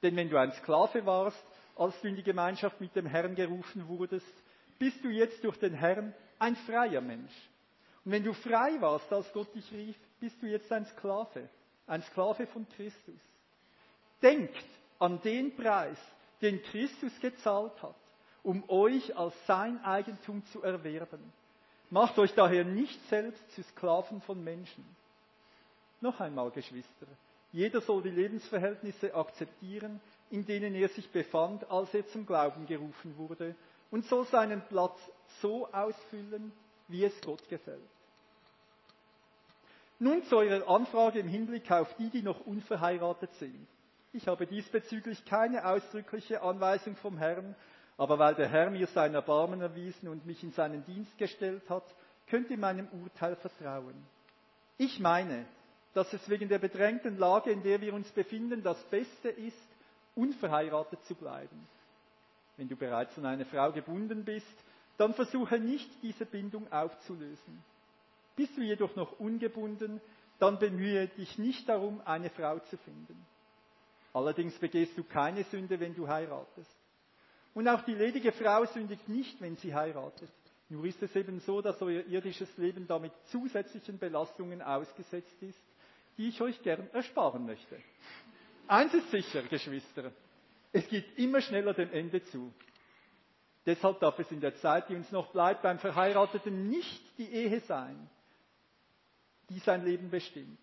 Denn 0.03 0.17
wenn 0.17 0.31
du 0.31 0.39
ein 0.39 0.53
Sklave 0.53 1.05
warst, 1.07 1.45
als 1.77 2.01
du 2.01 2.09
in 2.09 2.17
die 2.17 2.23
Gemeinschaft 2.23 2.81
mit 2.81 2.95
dem 2.97 3.07
Herrn 3.07 3.35
gerufen 3.35 3.87
wurdest, 3.89 4.33
bist 4.79 5.03
du 5.05 5.09
jetzt 5.09 5.43
durch 5.45 5.59
den 5.59 5.75
Herrn 5.75 6.15
ein 6.39 6.57
freier 6.57 7.01
Mensch. 7.01 7.33
Und 8.05 8.13
wenn 8.13 8.25
du 8.25 8.33
frei 8.33 8.81
warst, 8.81 9.13
als 9.13 9.33
Gott 9.33 9.55
dich 9.55 9.71
rief, 9.73 9.97
bist 10.21 10.41
du 10.43 10.47
jetzt 10.47 10.71
ein 10.73 10.87
Sklave, 10.87 11.49
ein 11.87 12.03
Sklave 12.03 12.47
von 12.47 12.67
Christus. 12.77 13.21
Denkt 14.23 14.65
an 14.99 15.21
den 15.23 15.55
Preis, 15.57 15.99
den 16.41 16.63
Christus 16.63 17.13
gezahlt 17.21 17.83
hat, 17.83 17.97
um 18.43 18.69
euch 18.69 19.17
als 19.17 19.35
sein 19.47 19.83
Eigentum 19.85 20.45
zu 20.47 20.63
erwerben. 20.63 21.33
Macht 21.91 22.19
euch 22.19 22.35
daher 22.35 22.65
nicht 22.65 23.01
selbst 23.09 23.49
zu 23.53 23.63
Sklaven 23.63 24.21
von 24.23 24.43
Menschen. 24.43 24.85
Noch 26.01 26.21
einmal, 26.21 26.51
Geschwister, 26.51 27.07
jeder 27.53 27.81
soll 27.81 28.03
die 28.03 28.11
Lebensverhältnisse 28.11 29.15
akzeptieren, 29.15 30.01
in 30.31 30.45
denen 30.45 30.75
er 30.75 30.89
sich 30.89 31.09
befand, 31.11 31.71
als 31.71 31.95
er 31.95 32.07
zum 32.09 32.27
Glauben 32.27 32.67
gerufen 32.67 33.17
wurde, 33.17 33.55
und 33.91 34.05
soll 34.07 34.27
seinen 34.27 34.63
Platz 34.63 34.99
so 35.41 35.67
ausfüllen, 35.73 36.53
wie 36.89 37.05
es 37.05 37.19
Gott 37.23 37.49
gefällt. 37.49 37.81
Nun 39.99 40.23
zu 40.25 40.37
eurer 40.37 40.69
Anfrage 40.69 41.21
im 41.21 41.29
Hinblick 41.29 41.71
auf 41.71 41.95
die, 41.95 42.11
die 42.11 42.23
noch 42.23 42.41
unverheiratet 42.45 43.33
sind. 43.35 43.67
Ich 44.13 44.29
habe 44.29 44.47
diesbezüglich 44.47 45.25
keine 45.25 45.67
ausdrückliche 45.67 46.43
Anweisung 46.43 46.97
vom 46.97 47.17
Herrn, 47.17 47.55
aber 47.99 48.19
weil 48.19 48.35
der 48.35 48.49
Herr 48.49 48.71
mir 48.71 48.87
sein 48.89 49.15
Erbarmen 49.15 49.61
erwiesen 49.61 50.09
und 50.09 50.27
mich 50.27 50.43
in 50.43 50.53
seinen 50.53 50.85
Dienst 50.85 51.17
gestellt 51.19 51.69
hat, 51.71 51.85
könnt 52.29 52.51
ihr 52.51 52.59
meinem 52.59 52.89
Urteil 52.89 53.37
vertrauen. 53.37 53.95
Ich 54.79 55.01
meine, 55.01 55.47
dass 55.95 56.13
es 56.13 56.29
wegen 56.29 56.49
der 56.49 56.59
bedrängten 56.59 57.17
Lage, 57.19 57.51
in 57.51 57.63
der 57.63 57.81
wir 57.81 57.95
uns 57.95 58.11
befinden, 58.11 58.63
das 58.63 58.83
Beste 58.91 59.31
ist, 59.31 59.57
unverheiratet 60.15 61.03
zu 61.05 61.15
bleiben. 61.15 61.67
Wenn 62.59 62.69
du 62.69 62.77
bereits 62.77 63.17
an 63.19 63.27
eine 63.27 63.47
Frau 63.47 63.73
gebunden 63.73 64.25
bist, 64.25 64.47
dann 64.99 65.15
versuche 65.15 65.59
nicht, 65.59 65.89
diese 66.03 66.27
Bindung 66.27 66.71
aufzulösen. 66.73 67.63
Bist 68.35 68.57
du 68.57 68.63
jedoch 68.63 68.95
noch 68.97 69.19
ungebunden, 69.19 70.01
dann 70.39 70.59
bemühe 70.59 71.07
dich 71.09 71.39
nicht 71.39 71.69
darum, 71.69 72.03
eine 72.05 72.29
Frau 72.31 72.59
zu 72.59 72.77
finden. 72.79 73.27
Allerdings 74.13 74.59
begehst 74.59 74.97
du 74.97 75.05
keine 75.05 75.45
Sünde, 75.45 75.81
wenn 75.81 75.95
du 75.95 76.09
heiratest. 76.09 76.77
Und 77.57 77.69
auch 77.69 77.81
die 77.87 77.95
ledige 77.95 78.33
Frau 78.33 78.67
sündigt 78.67 79.09
nicht, 79.09 79.41
wenn 79.41 79.57
sie 79.57 79.75
heiratet. 79.75 80.29
Nur 80.69 80.85
ist 80.85 81.03
es 81.03 81.17
eben 81.17 81.41
so, 81.41 81.63
dass 81.63 81.81
euer 81.81 82.05
irdisches 82.05 82.55
Leben 82.59 82.87
damit 82.87 83.13
zusätzlichen 83.31 83.99
Belastungen 83.99 84.61
ausgesetzt 84.61 85.43
ist, 85.43 85.59
die 86.19 86.29
ich 86.29 86.39
euch 86.43 86.63
gern 86.63 86.87
ersparen 86.93 87.47
möchte. 87.47 87.79
Eins 88.69 88.93
ist 88.93 89.11
sicher, 89.11 89.43
Geschwister, 89.45 90.13
es 90.71 90.87
geht 90.89 91.19
immer 91.19 91.41
schneller 91.41 91.73
dem 91.73 91.91
Ende 91.95 92.23
zu. 92.25 92.53
Deshalb 93.65 94.01
darf 94.01 94.19
es 94.19 94.31
in 94.31 94.43
der 94.43 94.55
Zeit, 94.57 94.91
die 94.91 94.95
uns 94.95 95.11
noch 95.11 95.29
bleibt, 95.33 95.63
beim 95.63 95.79
Verheirateten 95.79 96.69
nicht 96.69 97.03
die 97.17 97.33
Ehe 97.33 97.61
sein, 97.61 98.11
die 99.49 99.61
sein 99.61 99.83
Leben 99.83 100.11
bestimmt. 100.11 100.59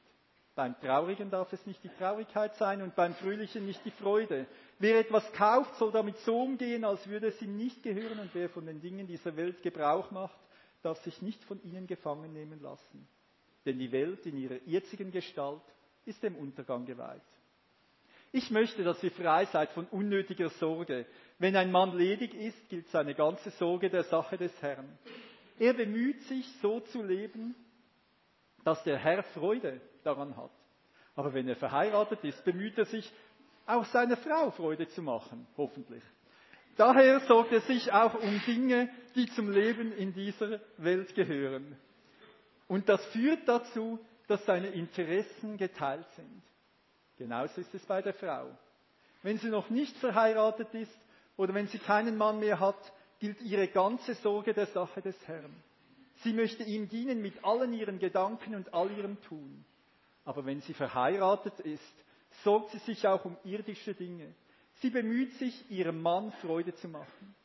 Beim 0.56 0.80
Traurigen 0.82 1.32
darf 1.32 1.52
es 1.52 1.66
nicht 1.66 1.84
die 1.84 1.90
Traurigkeit 1.90 2.54
sein 2.56 2.84
und 2.84 2.96
beim 2.96 3.16
Fröhlichen 3.16 3.66
nicht 3.66 3.84
die 3.86 3.92
Freude. 3.92 4.46
Wer 4.78 5.00
etwas 5.00 5.32
kauft, 5.34 5.76
soll 5.78 5.92
damit 5.92 6.18
so 6.20 6.42
umgehen, 6.42 6.84
als 6.86 7.08
würde 7.08 7.28
es 7.28 7.42
ihm 7.42 7.58
nicht 7.58 7.82
gehören 7.82 8.20
und 8.20 8.30
wer 8.36 8.50
von 8.50 8.66
den 8.68 8.80
Dingen 8.80 9.08
dieser 9.08 9.36
Welt 9.36 9.64
Gebrauch 9.64 10.12
macht, 10.12 10.38
darf 10.84 11.02
sich 11.02 11.22
nicht 11.24 11.44
von 11.46 11.60
ihnen 11.64 11.88
gefangen 11.88 12.34
nehmen 12.34 12.62
lassen. 12.62 13.08
Denn 13.66 13.80
die 13.80 13.92
Welt 13.92 14.26
in 14.28 14.38
ihrer 14.38 14.62
jetzigen 14.68 15.12
Gestalt 15.12 15.62
ist 16.06 16.22
dem 16.22 16.36
Untergang 16.36 16.86
geweiht. 16.86 17.22
Ich 18.32 18.52
möchte, 18.52 18.84
dass 18.84 19.02
ihr 19.04 19.12
frei 19.12 19.46
seid 19.46 19.72
von 19.72 19.86
unnötiger 19.88 20.50
Sorge. 20.50 21.06
Wenn 21.40 21.56
ein 21.56 21.72
Mann 21.72 21.98
ledig 21.98 22.34
ist, 22.36 22.70
gilt 22.70 22.88
seine 22.90 23.16
ganze 23.16 23.50
Sorge 23.52 23.90
der 23.90 24.04
Sache 24.04 24.38
des 24.38 24.52
Herrn. 24.62 24.98
Er 25.58 25.74
bemüht 25.74 26.22
sich, 26.24 26.46
so 26.62 26.80
zu 26.80 27.02
leben, 27.02 27.56
dass 28.64 28.84
der 28.84 28.98
Herr 28.98 29.24
Freude 29.24 29.82
daran 30.04 30.36
hat. 30.38 30.52
Aber 31.16 31.34
wenn 31.34 31.48
er 31.48 31.56
verheiratet 31.56 32.24
ist, 32.24 32.44
bemüht 32.44 32.78
er 32.78 32.86
sich, 32.86 33.12
auch 33.66 33.86
seiner 33.86 34.18
Frau 34.18 34.52
Freude 34.52 34.88
zu 34.90 35.02
machen, 35.02 35.48
hoffentlich. 35.58 36.04
Daher 36.76 37.20
sorgt 37.22 37.52
er 37.52 37.62
sich 37.62 37.92
auch 37.94 38.16
um 38.16 38.42
Dinge, 38.46 38.90
die 39.16 39.28
zum 39.28 39.52
Leben 39.52 39.94
in 39.94 40.14
dieser 40.14 40.60
Welt 40.78 41.14
gehören. 41.16 41.78
Und 42.68 42.90
das 42.90 43.04
führt 43.08 43.48
dazu, 43.48 44.00
dass 44.28 44.44
seine 44.46 44.70
Interessen 44.70 45.58
geteilt 45.58 46.08
sind. 46.16 46.42
Genauso 47.18 47.62
ist 47.62 47.74
es 47.74 47.86
bei 47.86 48.02
der 48.02 48.14
Frau. 48.14 48.50
Wenn 49.22 49.38
sie 49.38 49.50
noch 49.50 49.70
nicht 49.70 49.96
verheiratet 49.98 50.74
ist 50.74 50.98
oder 51.38 51.54
wenn 51.54 51.68
sie 51.68 51.80
keinen 51.80 52.18
Mann 52.18 52.40
mehr 52.40 52.60
hat, 52.60 52.92
gilt 53.20 53.42
ihre 53.42 53.68
ganze 53.68 54.16
Sorge 54.16 54.54
der 54.54 54.66
Sache 54.68 55.02
des 55.02 55.16
Herrn. 55.28 55.54
Sie 56.24 56.34
möchte 56.34 56.64
ihm 56.64 56.90
dienen 56.90 57.22
mit 57.22 57.44
allen 57.44 57.74
ihren 57.74 58.00
Gedanken 58.00 58.56
und 58.56 58.74
all 58.74 58.92
ihrem 58.92 59.22
Tun. 59.22 59.64
Aber 60.26 60.46
wenn 60.46 60.62
sie 60.62 60.74
verheiratet 60.74 61.60
ist, 61.62 62.06
sorgt 62.44 62.72
sie 62.72 62.80
sich 62.80 63.08
auch 63.08 63.26
um 63.26 63.38
irdische 63.44 63.94
Dinge. 63.94 64.34
Sie 64.76 64.90
bemüht 64.90 65.34
sich, 65.34 65.70
ihrem 65.70 66.02
Mann 66.02 66.32
Freude 66.42 66.74
zu 66.76 66.88
machen. 66.88 67.36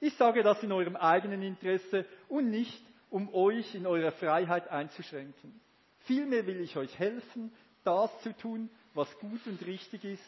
Ich 0.00 0.14
sage 0.16 0.42
das 0.42 0.62
in 0.62 0.72
eurem 0.72 0.96
eigenen 0.96 1.42
Interesse 1.42 2.04
und 2.28 2.50
nicht, 2.50 2.82
um 3.10 3.32
euch 3.32 3.74
in 3.74 3.86
eurer 3.86 4.12
Freiheit 4.12 4.68
einzuschränken. 4.68 5.60
Vielmehr 6.00 6.46
will 6.46 6.60
ich 6.60 6.76
euch 6.76 6.98
helfen, 6.98 7.52
das 7.84 8.10
zu 8.22 8.36
tun, 8.36 8.68
was 8.94 9.08
gut 9.18 9.46
und 9.46 9.64
richtig 9.66 10.04
ist, 10.04 10.22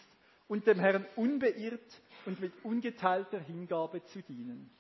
und 0.49 0.67
dem 0.67 0.79
Herrn 0.79 1.05
unbeirrt 1.17 2.01
und 2.25 2.41
mit 2.41 2.53
ungeteilter 2.63 3.41
Hingabe 3.41 4.03
zu 4.05 4.23
dienen. 4.23 4.71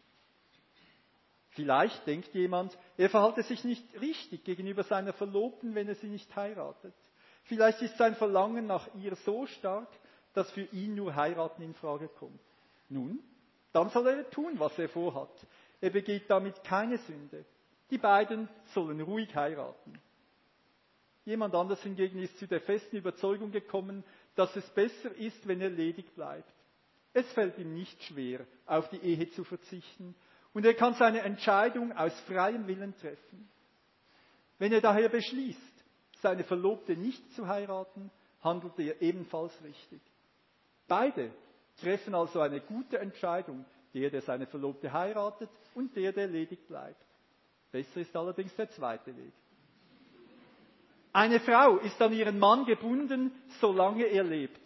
Vielleicht 1.50 2.06
denkt 2.06 2.32
jemand, 2.34 2.76
er 2.96 3.08
verhalte 3.10 3.42
sich 3.42 3.64
nicht 3.64 3.84
richtig 4.00 4.44
gegenüber 4.44 4.84
seiner 4.84 5.12
Verlobten, 5.12 5.74
wenn 5.74 5.88
er 5.88 5.94
sie 5.94 6.08
nicht 6.08 6.34
heiratet. 6.36 6.94
Vielleicht 7.46 7.80
ist 7.82 7.96
sein 7.96 8.14
Verlangen 8.16 8.66
nach 8.66 8.88
ihr 8.94 9.14
so 9.16 9.46
stark, 9.46 9.88
dass 10.34 10.50
für 10.50 10.62
ihn 10.72 10.94
nur 10.94 11.14
heiraten 11.14 11.62
in 11.62 11.74
Frage 11.74 12.08
kommt. 12.08 12.40
Nun, 12.88 13.20
dann 13.72 13.90
soll 13.90 14.06
er 14.06 14.30
tun, 14.30 14.58
was 14.58 14.78
er 14.78 14.88
vorhat. 14.88 15.30
Er 15.80 15.90
begeht 15.90 16.28
damit 16.28 16.62
keine 16.64 16.98
Sünde. 16.98 17.44
Die 17.90 17.98
beiden 17.98 18.48
sollen 18.74 19.00
ruhig 19.00 19.34
heiraten. 19.34 20.00
Jemand 21.24 21.54
anders 21.54 21.82
hingegen 21.82 22.20
ist 22.20 22.38
zu 22.38 22.46
der 22.46 22.60
festen 22.60 22.96
Überzeugung 22.96 23.50
gekommen, 23.50 24.04
dass 24.34 24.54
es 24.56 24.68
besser 24.70 25.14
ist, 25.16 25.46
wenn 25.46 25.60
er 25.60 25.70
ledig 25.70 26.14
bleibt. 26.14 26.52
Es 27.12 27.30
fällt 27.32 27.58
ihm 27.58 27.74
nicht 27.74 28.02
schwer, 28.04 28.46
auf 28.66 28.88
die 28.90 28.98
Ehe 28.98 29.30
zu 29.30 29.44
verzichten 29.44 30.14
und 30.52 30.64
er 30.64 30.74
kann 30.74 30.94
seine 30.94 31.20
Entscheidung 31.20 31.92
aus 31.92 32.12
freiem 32.20 32.66
Willen 32.66 32.94
treffen. 32.96 33.48
Wenn 34.58 34.72
er 34.72 34.80
daher 34.80 35.08
beschließt, 35.08 35.75
seine 36.22 36.44
Verlobte 36.44 36.96
nicht 36.96 37.32
zu 37.32 37.46
heiraten, 37.46 38.10
handelt 38.40 38.78
er 38.78 39.00
ebenfalls 39.02 39.52
richtig. 39.62 40.00
Beide 40.88 41.30
treffen 41.80 42.14
also 42.14 42.40
eine 42.40 42.60
gute 42.60 42.98
Entscheidung, 42.98 43.64
der, 43.94 44.10
der 44.10 44.22
seine 44.22 44.46
Verlobte 44.46 44.92
heiratet 44.92 45.50
und 45.74 45.94
der, 45.96 46.12
der 46.12 46.28
ledig 46.28 46.66
bleibt. 46.66 47.04
Besser 47.72 48.00
ist 48.00 48.14
allerdings 48.16 48.54
der 48.56 48.70
zweite 48.70 49.16
Weg. 49.16 49.32
Eine 51.12 51.40
Frau 51.40 51.78
ist 51.78 52.00
an 52.00 52.12
ihren 52.12 52.38
Mann 52.38 52.66
gebunden, 52.66 53.32
solange 53.60 54.04
er 54.04 54.22
lebt. 54.22 54.60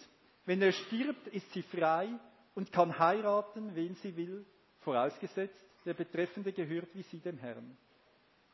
Wenn 0.47 0.61
er 0.63 0.73
stirbt, 0.73 1.29
ist 1.29 1.51
sie 1.53 1.63
frei 1.63 2.09
und 2.55 2.73
kann 2.73 2.99
heiraten, 2.99 3.75
wen 3.75 3.95
sie 3.97 4.17
will, 4.17 4.45
vorausgesetzt, 4.81 5.65
der 5.85 5.95
Betreffende 5.95 6.53
gehört 6.53 6.89
wie 6.95 7.03
sie 7.03 7.21
dem 7.21 7.39
Herrn. 7.39 7.77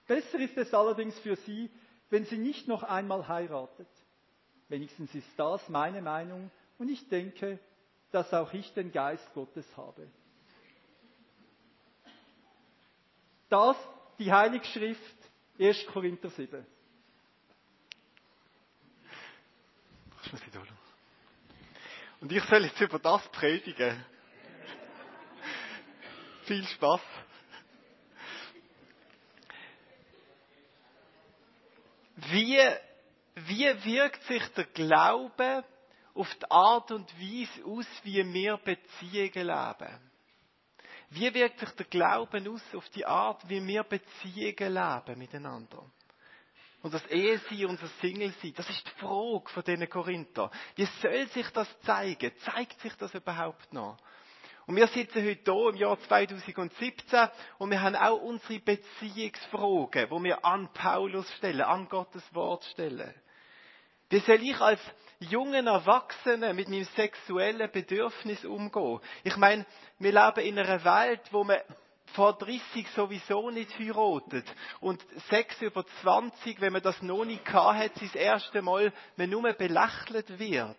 Besser 0.07 0.38
ist 0.38 0.57
es 0.57 0.73
allerdings 0.75 1.19
für 1.21 1.37
sie, 1.37 1.71
wenn 2.11 2.25
sie 2.25 2.39
nicht 2.39 2.69
noch 2.69 2.83
einmal 2.83 3.29
heiratet. 3.29 3.89
Wenigstens 4.69 5.15
ist 5.15 5.29
das 5.37 5.69
meine 5.69 6.03
Meinung 6.03 6.51
und 6.79 6.89
ich 6.89 7.09
denke, 7.09 7.59
dass 8.11 8.33
auch 8.33 8.53
ich 8.53 8.73
den 8.75 8.93
Geist 8.93 9.33
Gottes 9.35 9.67
habe. 9.77 10.07
Das 13.49 13.77
die 14.19 14.33
Heilige 14.33 14.65
Schrift 14.65 15.17
1. 15.59 15.87
Korinther 15.87 16.31
7. 16.31 16.67
Und 22.21 22.33
ich 22.33 22.43
soll 22.45 22.65
jetzt 22.65 22.81
über 22.81 22.99
das 22.99 23.23
predigen. 23.29 24.05
Viel 26.45 26.65
Spaß. 26.65 27.01
Wie, 32.17 32.59
wie 33.35 33.85
wirkt 33.85 34.23
sich 34.25 34.43
der 34.55 34.65
Glaube 34.65 35.65
auf 36.15 36.35
die 36.35 36.51
Art 36.51 36.91
und 36.91 37.13
Weise 37.21 37.65
aus, 37.67 37.87
wie 38.05 38.25
wir 38.33 38.57
Beziehungen 38.57 39.47
leben? 39.47 40.11
Wie 41.11 41.33
wirkt 41.35 41.61
sich 41.61 41.71
der 41.71 41.87
Glauben 41.87 42.49
aus 42.49 42.63
auf 42.75 42.89
die 42.91 43.05
Art, 43.05 43.47
wie 43.49 43.65
wir 43.65 43.85
Beziehungen 43.85 44.75
leben 44.75 45.19
miteinander? 45.19 45.85
Und 46.83 46.95
das 46.95 47.07
Ehe 47.07 47.39
sein 47.39 47.67
und 47.67 47.83
das 47.83 47.99
Single 48.01 48.33
sein, 48.41 48.55
das 48.57 48.69
ist 48.71 48.87
die 48.87 49.01
Frage 49.01 49.49
von 49.49 49.63
diesen 49.65 49.89
Korinther. 49.89 50.51
Wie 50.75 50.87
soll 51.03 51.27
sich 51.29 51.49
das 51.51 51.69
zeigen? 51.81 52.33
Zeigt 52.39 52.81
sich 52.81 52.95
das 52.95 53.13
überhaupt 53.15 53.73
noch? 53.73 53.99
Und 54.67 54.75
wir 54.75 54.89
sitzen 54.89 55.25
heute 55.25 55.53
hier 55.53 55.69
im 55.69 55.77
Jahr 55.77 56.01
2017 56.01 57.29
und 57.59 57.71
wir 57.71 57.81
haben 57.81 57.95
auch 57.95 58.21
unsere 58.21 58.59
Beziehungsfragen, 58.59 60.11
wo 60.11 60.21
wir 60.23 60.45
an 60.45 60.69
Paulus 60.73 61.31
stellen, 61.35 61.61
an 61.61 61.89
Gottes 61.89 62.25
Wort 62.35 62.65
stellen. 62.65 63.15
Wie 64.09 64.19
soll 64.19 64.43
ich 64.43 64.61
als 64.61 64.81
jungen 65.21 65.69
Erwachsenen 65.69 66.57
mit 66.57 66.69
meinem 66.69 66.85
sexuellen 66.97 67.71
Bedürfnis 67.71 68.45
umgehen? 68.45 68.99
Ich 69.23 69.37
meine, 69.37 69.65
wir 70.01 70.13
leben 70.13 70.45
in 70.45 70.59
einer 70.59 70.85
Welt, 70.85 71.23
wo 71.31 71.45
man 71.45 71.59
vor 72.15 72.33
30 72.33 72.89
sowieso 72.95 73.51
nicht 73.51 73.79
heiratet. 73.79 74.47
Und 74.81 75.05
Sex 75.29 75.63
über 75.63 75.87
20, 76.03 76.61
wenn 76.61 76.73
man 76.73 76.83
das 76.83 77.01
noch 77.03 77.25
nicht 77.25 77.45
gehabt 77.45 77.79
hat, 77.79 78.03
das 78.03 78.15
erste 78.17 78.63
Mal, 78.63 78.93
man 79.17 79.31
nur 79.31 79.53
belächelt 79.53 80.39
wird. 80.41 80.77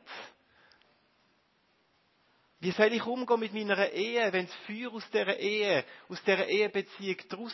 Wie 2.60 2.72
soll 2.72 2.94
ich 2.94 3.06
umgehen 3.06 3.40
mit 3.40 3.54
meiner 3.54 3.90
Ehe, 3.92 4.34
wenn 4.34 4.48
das 4.48 4.56
Feuer 4.66 4.92
aus 4.92 5.08
dieser 5.12 5.38
Ehe, 5.38 5.86
aus 6.10 6.22
dieser 6.24 6.48
Ehebeziehung 6.48 7.18
daraus 7.30 7.54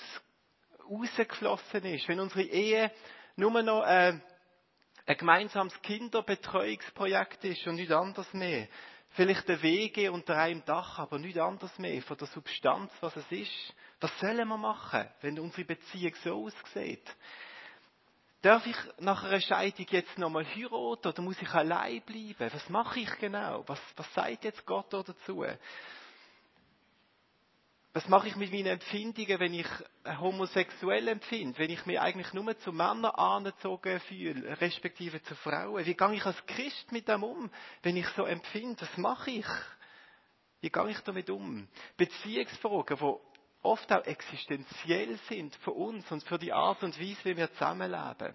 rausgeflossen 0.89 1.83
ist? 1.85 2.07
Wenn 2.07 2.21
unsere 2.21 2.43
Ehe 2.43 2.91
nur 3.35 3.61
noch 3.61 3.83
äh, 3.85 4.17
ein 5.05 5.17
gemeinsames 5.17 5.81
Kinderbetreuungsprojekt 5.81 7.43
ist 7.43 7.67
und 7.67 7.75
nicht 7.75 7.91
anders 7.91 8.31
mehr. 8.33 8.67
Vielleicht 9.09 9.47
eine 9.49 9.61
Wege 9.61 10.11
unter 10.11 10.37
einem 10.37 10.63
Dach, 10.65 10.97
aber 10.99 11.19
nicht 11.19 11.37
anders 11.37 11.77
mehr 11.77 12.01
von 12.01 12.17
der 12.17 12.27
Substanz, 12.27 12.91
was 13.01 13.15
es 13.17 13.31
ist. 13.31 13.75
Was 13.99 14.17
sollen 14.19 14.47
wir 14.47 14.57
machen, 14.57 15.07
wenn 15.21 15.37
unsere 15.39 15.65
Beziehung 15.65 16.15
so 16.23 16.45
aussieht? 16.45 17.05
Darf 18.43 18.67
ich 18.67 18.75
nach 18.99 19.23
einer 19.23 19.39
Scheidung 19.39 19.85
jetzt 19.89 20.17
nochmal 20.17 20.45
heiraten 20.45 21.07
oder 21.07 21.21
muss 21.21 21.41
ich 21.41 21.49
allein 21.53 22.01
bleiben? 22.01 22.53
Was 22.53 22.67
mache 22.67 22.99
ich 22.99 23.17
genau? 23.17 23.63
Was, 23.67 23.79
was 23.95 24.13
sagt 24.13 24.43
jetzt 24.43 24.65
Gott 24.65 24.91
dazu? 24.91 25.45
Was 27.93 28.05
mache 28.09 28.27
ich 28.27 28.35
mit 28.35 28.51
meinen 28.51 28.65
Empfindungen, 28.65 29.39
wenn 29.39 29.53
ich 29.53 29.67
homosexuell 30.19 31.07
empfinde, 31.07 31.57
wenn 31.57 31.69
ich 31.69 31.85
mich 31.85 31.97
eigentlich 31.97 32.33
nur 32.33 32.57
zu 32.59 32.73
Männern 32.73 33.05
angezogen 33.05 34.01
fühle, 34.01 34.59
respektive 34.59 35.23
zu 35.23 35.35
Frauen? 35.35 35.85
Wie 35.85 35.93
gehe 35.93 36.13
ich 36.13 36.25
als 36.25 36.45
Christ 36.45 36.91
mit 36.91 37.07
dem 37.07 37.23
um, 37.23 37.49
wenn 37.81 37.95
ich 37.95 38.07
so 38.09 38.25
empfinde? 38.25 38.81
Was 38.81 38.97
mache 38.97 39.31
ich? 39.31 39.47
Wie 40.59 40.69
gehe 40.69 40.89
ich 40.89 40.99
damit 40.99 41.29
um? 41.29 41.65
Beziehungsfragen, 41.95 42.97
die 42.97 43.32
oft 43.63 43.91
auch 43.91 44.05
existenziell 44.05 45.17
sind 45.29 45.55
für 45.57 45.71
uns 45.71 46.09
und 46.11 46.23
für 46.23 46.37
die 46.37 46.53
Art 46.53 46.83
und 46.83 46.99
Weise, 46.99 47.25
wie 47.25 47.37
wir 47.37 47.51
zusammenleben. 47.53 48.33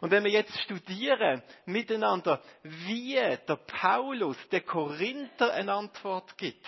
Und 0.00 0.10
wenn 0.10 0.24
wir 0.24 0.30
jetzt 0.30 0.56
studieren 0.60 1.42
miteinander, 1.64 2.42
wie 2.62 3.14
der 3.14 3.56
Paulus 3.56 4.36
der 4.50 4.60
Korinther 4.60 5.52
eine 5.52 5.72
Antwort 5.72 6.36
gibt, 6.36 6.66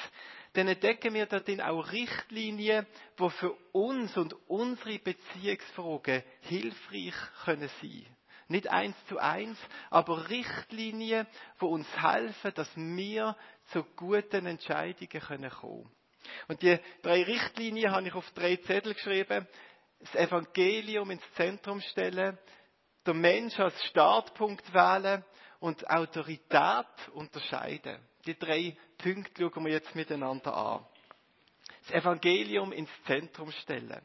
dann 0.55 0.69
entdecken 0.69 1.13
wir 1.13 1.27
darin 1.27 1.61
auch 1.61 1.93
Richtlinien, 1.93 2.87
die 3.19 3.31
für 3.31 3.53
uns 3.73 4.17
und 4.17 4.35
unsere 4.49 4.99
Beziehungsfragen 4.99 6.23
hilfreich 6.41 7.15
können 7.45 7.71
sein. 7.83 8.07
Nicht 8.49 8.69
eins 8.69 8.97
zu 9.09 9.19
eins, 9.19 9.59
aber 9.91 10.31
Richtlinien, 10.31 11.27
die 11.61 11.65
uns 11.65 11.87
helfen, 12.03 12.53
dass 12.55 12.75
wir 12.75 13.37
zu 13.73 13.85
guten 13.95 14.47
Entscheidungen 14.47 15.21
kommen 15.21 15.51
können. 15.51 15.98
Und 16.49 16.63
die 16.63 16.79
drei 17.03 17.23
Richtlinien 17.23 17.93
habe 17.93 18.09
ich 18.09 18.15
auf 18.15 18.31
drei 18.33 18.57
Zettel 18.57 18.95
geschrieben. 18.95 19.47
Das 20.01 20.15
Evangelium 20.15 21.11
ins 21.11 21.33
Zentrum 21.35 21.81
stellen, 21.81 22.39
der 23.05 23.15
Mensch 23.15 23.59
als 23.59 23.83
Startpunkt 23.85 24.73
wählen 24.73 25.25
und 25.61 25.89
Autorität 25.89 26.87
unterscheiden. 27.13 27.99
Die 28.27 28.39
drei 28.39 28.77
Punkte 28.99 29.51
schauen 29.53 29.65
wir 29.65 29.73
jetzt 29.73 29.95
miteinander 29.95 30.55
an. 30.57 30.87
Das 31.83 32.03
Evangelium 32.03 32.73
ins 32.73 32.91
Zentrum 33.07 33.51
stellen. 33.51 34.03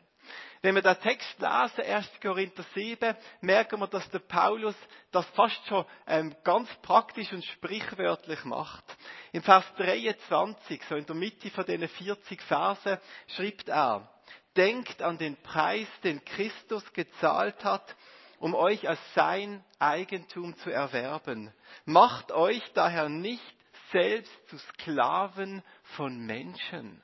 Wenn 0.63 0.75
wir 0.75 0.82
den 0.82 0.98
Text 1.01 1.39
lesen, 1.39 1.82
1. 1.93 2.10
Korinther 2.22 2.63
7, 2.74 3.17
merken 3.41 3.82
wir, 3.82 3.88
dass 3.88 4.10
der 4.12 4.20
Paulus 4.20 4.75
das 5.12 5.25
fast 5.32 5.60
schon 5.67 5.86
ähm, 6.08 6.34
ganz 6.46 6.70
praktisch 6.82 7.34
und 7.34 7.43
sprichwörtlich 7.43 8.46
macht. 8.46 8.86
Im 9.34 9.43
Vers 9.43 9.65
23, 9.75 10.82
so 10.88 10.96
in 10.96 11.05
der 11.05 11.15
Mitte 11.15 11.50
von 11.50 11.65
diesen 11.65 11.89
40 11.89 12.41
Versen, 12.43 12.98
schreibt 13.36 13.67
er, 13.67 14.10
Denkt 14.55 15.01
an 15.01 15.17
den 15.17 15.36
Preis, 15.36 15.88
den 16.01 16.24
Christus 16.24 16.93
gezahlt 16.93 17.65
hat, 17.65 17.93
um 18.39 18.55
euch 18.55 18.88
als 18.88 19.01
sein 19.15 19.65
Eigentum 19.79 20.55
zu 20.60 20.70
erwerben. 20.70 21.51
Macht 21.84 22.32
euch 22.32 22.63
daher 22.74 23.10
nicht 23.10 23.43
selbst 23.91 24.32
zu 24.48 24.58
Sklaven 24.58 25.62
von 25.98 26.25
Menschen. 26.25 27.01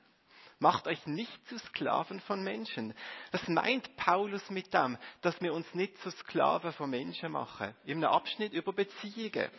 Macht 0.61 0.87
euch 0.87 1.07
nicht 1.07 1.47
zu 1.47 1.57
Sklaven 1.57 2.19
von 2.21 2.43
Menschen. 2.43 2.93
Was 3.31 3.47
meint 3.47 3.95
Paulus 3.95 4.49
mit 4.49 4.73
dem, 4.73 4.97
dass 5.21 5.41
wir 5.41 5.53
uns 5.53 5.73
nicht 5.73 5.97
zu 5.99 6.11
Sklaven 6.11 6.73
von 6.73 6.89
Menschen 6.89 7.31
machen? 7.31 7.73
In 7.85 8.03
einem 8.03 8.13
Abschnitt 8.13 8.51
über 8.51 8.73
Beziehungen. 8.73 9.49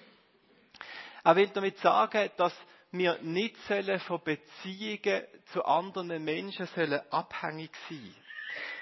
Er 1.25 1.37
will 1.37 1.49
damit 1.49 1.79
sagen, 1.79 2.31
dass 2.37 2.55
wir 2.93 3.19
nicht 3.23 3.57
sollen 3.67 3.99
von 4.01 4.23
Beziehungen 4.23 5.25
zu 5.53 5.65
anderen 5.65 6.23
Menschen 6.23 6.67
sollen 6.67 7.01
abhängig 7.11 7.71
sein. 7.89 8.15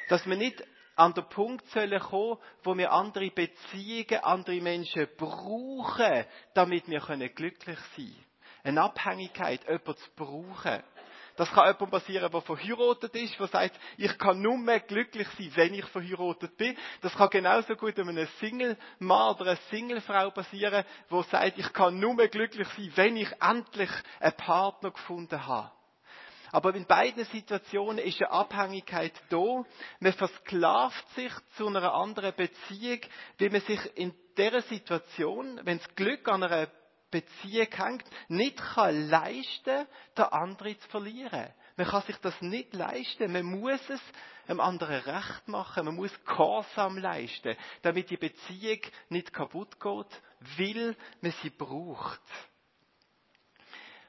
Dass 0.08 0.26
wir 0.26 0.36
nicht 0.36 0.64
an 0.96 1.14
den 1.14 1.28
Punkt 1.28 1.64
sollen 1.70 2.00
kommen, 2.00 2.38
wo 2.64 2.76
wir 2.76 2.90
andere 2.90 3.30
Beziehungen, 3.30 4.24
andere 4.24 4.60
Menschen 4.60 5.06
brauchen, 5.16 6.24
damit 6.54 6.88
wir 6.88 7.28
glücklich 7.28 7.78
sein 7.96 8.06
können. 8.06 8.24
Eine 8.64 8.82
Abhängigkeit, 8.82 9.62
jemanden 9.62 9.96
zu 9.96 10.10
brauchen. 10.16 10.82
Das 11.38 11.48
kann 11.52 11.72
jemand 11.72 11.92
passieren, 11.92 12.32
der 12.32 12.40
verheiratet 12.42 13.14
ist, 13.14 13.38
der 13.38 13.46
sagt, 13.46 13.78
ich 13.96 14.18
kann 14.18 14.42
nur 14.42 14.58
mehr 14.58 14.80
glücklich 14.80 15.28
sein, 15.38 15.52
wenn 15.54 15.74
ich 15.74 15.84
verheiratet 15.84 16.56
bin. 16.56 16.76
Das 17.00 17.14
kann 17.14 17.30
genauso 17.30 17.76
gut 17.76 17.96
einem 17.96 18.26
Single-Mann 18.40 19.36
oder 19.36 19.52
einer 19.52 19.60
Single-Frau 19.70 20.30
passieren, 20.30 20.84
der 21.08 21.22
sagt, 21.22 21.56
ich 21.56 21.72
kann 21.72 22.00
nur 22.00 22.14
mehr 22.14 22.26
glücklich 22.26 22.66
sein, 22.76 22.92
wenn 22.96 23.16
ich 23.16 23.30
endlich 23.40 23.90
einen 24.18 24.32
Partner 24.32 24.90
gefunden 24.90 25.46
habe. 25.46 25.70
Aber 26.50 26.74
in 26.74 26.86
beiden 26.86 27.24
Situationen 27.26 27.98
ist 27.98 28.20
eine 28.20 28.32
Abhängigkeit 28.32 29.12
da. 29.28 29.64
Man 30.00 30.12
versklavt 30.14 31.08
sich 31.10 31.32
zu 31.56 31.68
einer 31.68 31.94
anderen 31.94 32.34
Beziehung, 32.34 33.00
wie 33.36 33.48
man 33.48 33.60
sich 33.60 33.78
in 33.96 34.12
dieser 34.36 34.62
Situation, 34.62 35.60
wenn 35.62 35.78
das 35.78 35.94
Glück 35.94 36.26
an 36.28 36.42
einer 36.42 36.68
Beziehung 37.10 37.68
hängt, 37.72 38.04
nicht 38.28 38.58
kann 38.58 39.08
leisten, 39.08 39.86
den 40.16 40.24
anderen 40.24 40.78
zu 40.80 40.88
verlieren. 40.88 41.52
Man 41.76 41.86
kann 41.86 42.02
sich 42.02 42.16
das 42.16 42.40
nicht 42.42 42.74
leisten. 42.74 43.32
Man 43.32 43.44
muss 43.44 43.80
es 43.88 44.00
einem 44.46 44.60
anderen 44.60 45.00
recht 45.00 45.48
machen. 45.48 45.86
Man 45.86 45.96
muss 45.96 46.12
Gehorsam 46.24 46.98
leisten, 46.98 47.56
damit 47.82 48.10
die 48.10 48.16
Beziehung 48.16 48.80
nicht 49.08 49.32
kaputt 49.32 49.78
geht, 49.80 50.22
weil 50.58 50.96
man 51.20 51.32
sie 51.42 51.50
braucht. 51.50 52.20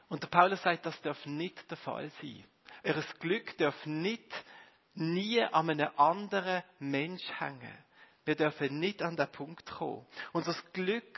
Und 0.07 0.23
der 0.23 0.27
Paulus 0.27 0.62
sagt, 0.63 0.85
das 0.85 0.99
darf 1.01 1.23
nicht 1.25 1.69
der 1.69 1.77
Fall 1.77 2.09
sein. 2.21 2.43
Ihr 2.83 3.03
Glück 3.19 3.57
darf 3.57 3.85
nicht 3.85 4.33
nie 4.95 5.41
an 5.41 5.69
einem 5.69 5.89
anderen 5.95 6.63
Mensch 6.79 7.23
hängen. 7.39 7.85
Wir 8.25 8.35
dürfen 8.35 8.79
nicht 8.79 9.01
an 9.01 9.15
den 9.15 9.31
Punkt 9.31 9.65
kommen. 9.65 10.05
Unser 10.33 10.55
Glück 10.73 11.17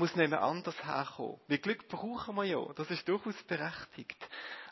muss 0.00 0.16
nicht 0.16 0.30
mehr 0.30 0.42
anders 0.42 0.74
herkommen. 0.84 1.38
Wie 1.46 1.58
Glück 1.58 1.86
brauchen 1.86 2.34
wir 2.34 2.44
ja, 2.44 2.60
das 2.74 2.90
ist 2.90 3.06
durchaus 3.06 3.40
berechtigt. 3.44 4.16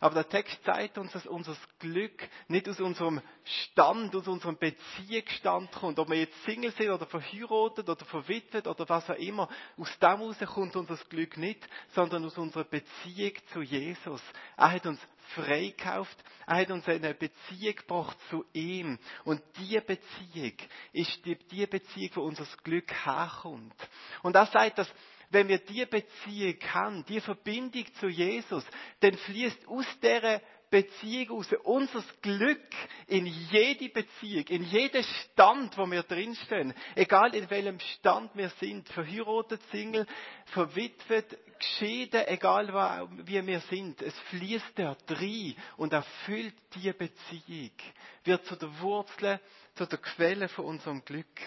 Aber 0.00 0.14
der 0.14 0.28
Text 0.28 0.58
zeigt 0.64 0.96
uns, 0.96 1.12
dass 1.12 1.26
unser 1.26 1.56
Glück 1.78 2.28
nicht 2.48 2.68
aus 2.68 2.80
unserem 2.80 3.20
Stand, 3.44 4.14
aus 4.16 4.26
unserem 4.26 4.56
Beziehungsstand 4.56 5.70
kommt. 5.72 5.98
Ob 5.98 6.08
wir 6.08 6.18
jetzt 6.18 6.42
Single 6.44 6.72
sind 6.72 6.90
oder 6.90 7.06
verheiratet 7.06 7.88
oder 7.88 8.04
verwitwet 8.04 8.66
oder 8.66 8.88
was 8.88 9.10
auch 9.10 9.16
immer. 9.16 9.48
Aus 9.76 9.98
dem 9.98 10.18
heraus 10.18 10.38
kommt 10.54 10.76
unser 10.76 10.96
Glück 11.08 11.36
nicht, 11.36 11.68
sondern 11.94 12.24
aus 12.24 12.38
unserer 12.38 12.64
Beziehung 12.64 13.32
zu 13.52 13.60
Jesus. 13.60 14.22
Er 14.56 14.72
hat 14.72 14.86
uns 14.86 15.00
freikauft. 15.34 16.16
Er 16.46 16.56
hat 16.60 16.70
uns 16.70 16.86
eine 16.88 17.14
Beziehung 17.14 17.76
gebracht 17.76 18.16
zu 18.30 18.44
ihm. 18.52 18.98
Und 19.24 19.42
diese 19.58 19.82
Beziehung 19.82 20.54
ist 20.92 21.24
die, 21.24 21.36
die 21.36 21.66
Beziehung, 21.66 22.10
wo 22.14 22.20
unser 22.22 22.46
Glück 22.62 22.90
herkommt. 23.04 23.74
Und 24.22 24.34
er 24.36 24.46
sagt, 24.46 24.78
dass 24.78 24.88
wenn 25.30 25.48
wir 25.48 25.58
die 25.58 25.84
Beziehung 25.86 26.56
haben, 26.72 27.04
die 27.06 27.20
Verbindung 27.20 27.84
zu 28.00 28.08
Jesus, 28.08 28.64
dann 29.00 29.16
fließt 29.16 29.66
aus 29.68 29.86
dieser 30.02 30.40
Beziehung 30.70 31.38
aus 31.38 31.48
unser 31.64 32.04
Glück 32.20 32.60
in 33.06 33.26
jede 33.26 33.88
Beziehung, 33.88 34.44
in 34.48 34.64
jeden 34.64 35.02
Stand, 35.02 35.76
wo 35.78 35.90
wir 35.90 36.02
drinstehen. 36.02 36.74
Egal 36.94 37.34
in 37.34 37.48
welchem 37.48 37.80
Stand 37.80 38.34
wir 38.34 38.50
sind, 38.60 38.88
verheiratet, 38.90 39.62
Single, 39.70 40.06
verwitwet, 40.46 41.38
geschieden, 41.58 42.22
egal 42.26 42.68
wie 43.24 43.46
wir 43.46 43.60
sind. 43.60 44.02
Es 44.02 44.18
fließt 44.30 44.72
dort 44.78 45.10
rein 45.10 45.56
und 45.76 45.92
erfüllt 45.92 46.54
die 46.74 46.92
Beziehung. 46.92 47.72
Wird 48.24 48.44
zu 48.44 48.56
der 48.56 48.80
Wurzel, 48.80 49.40
zu 49.74 49.86
der 49.86 49.98
Quelle 49.98 50.48
von 50.48 50.66
unserem 50.66 51.04
Glück. 51.04 51.40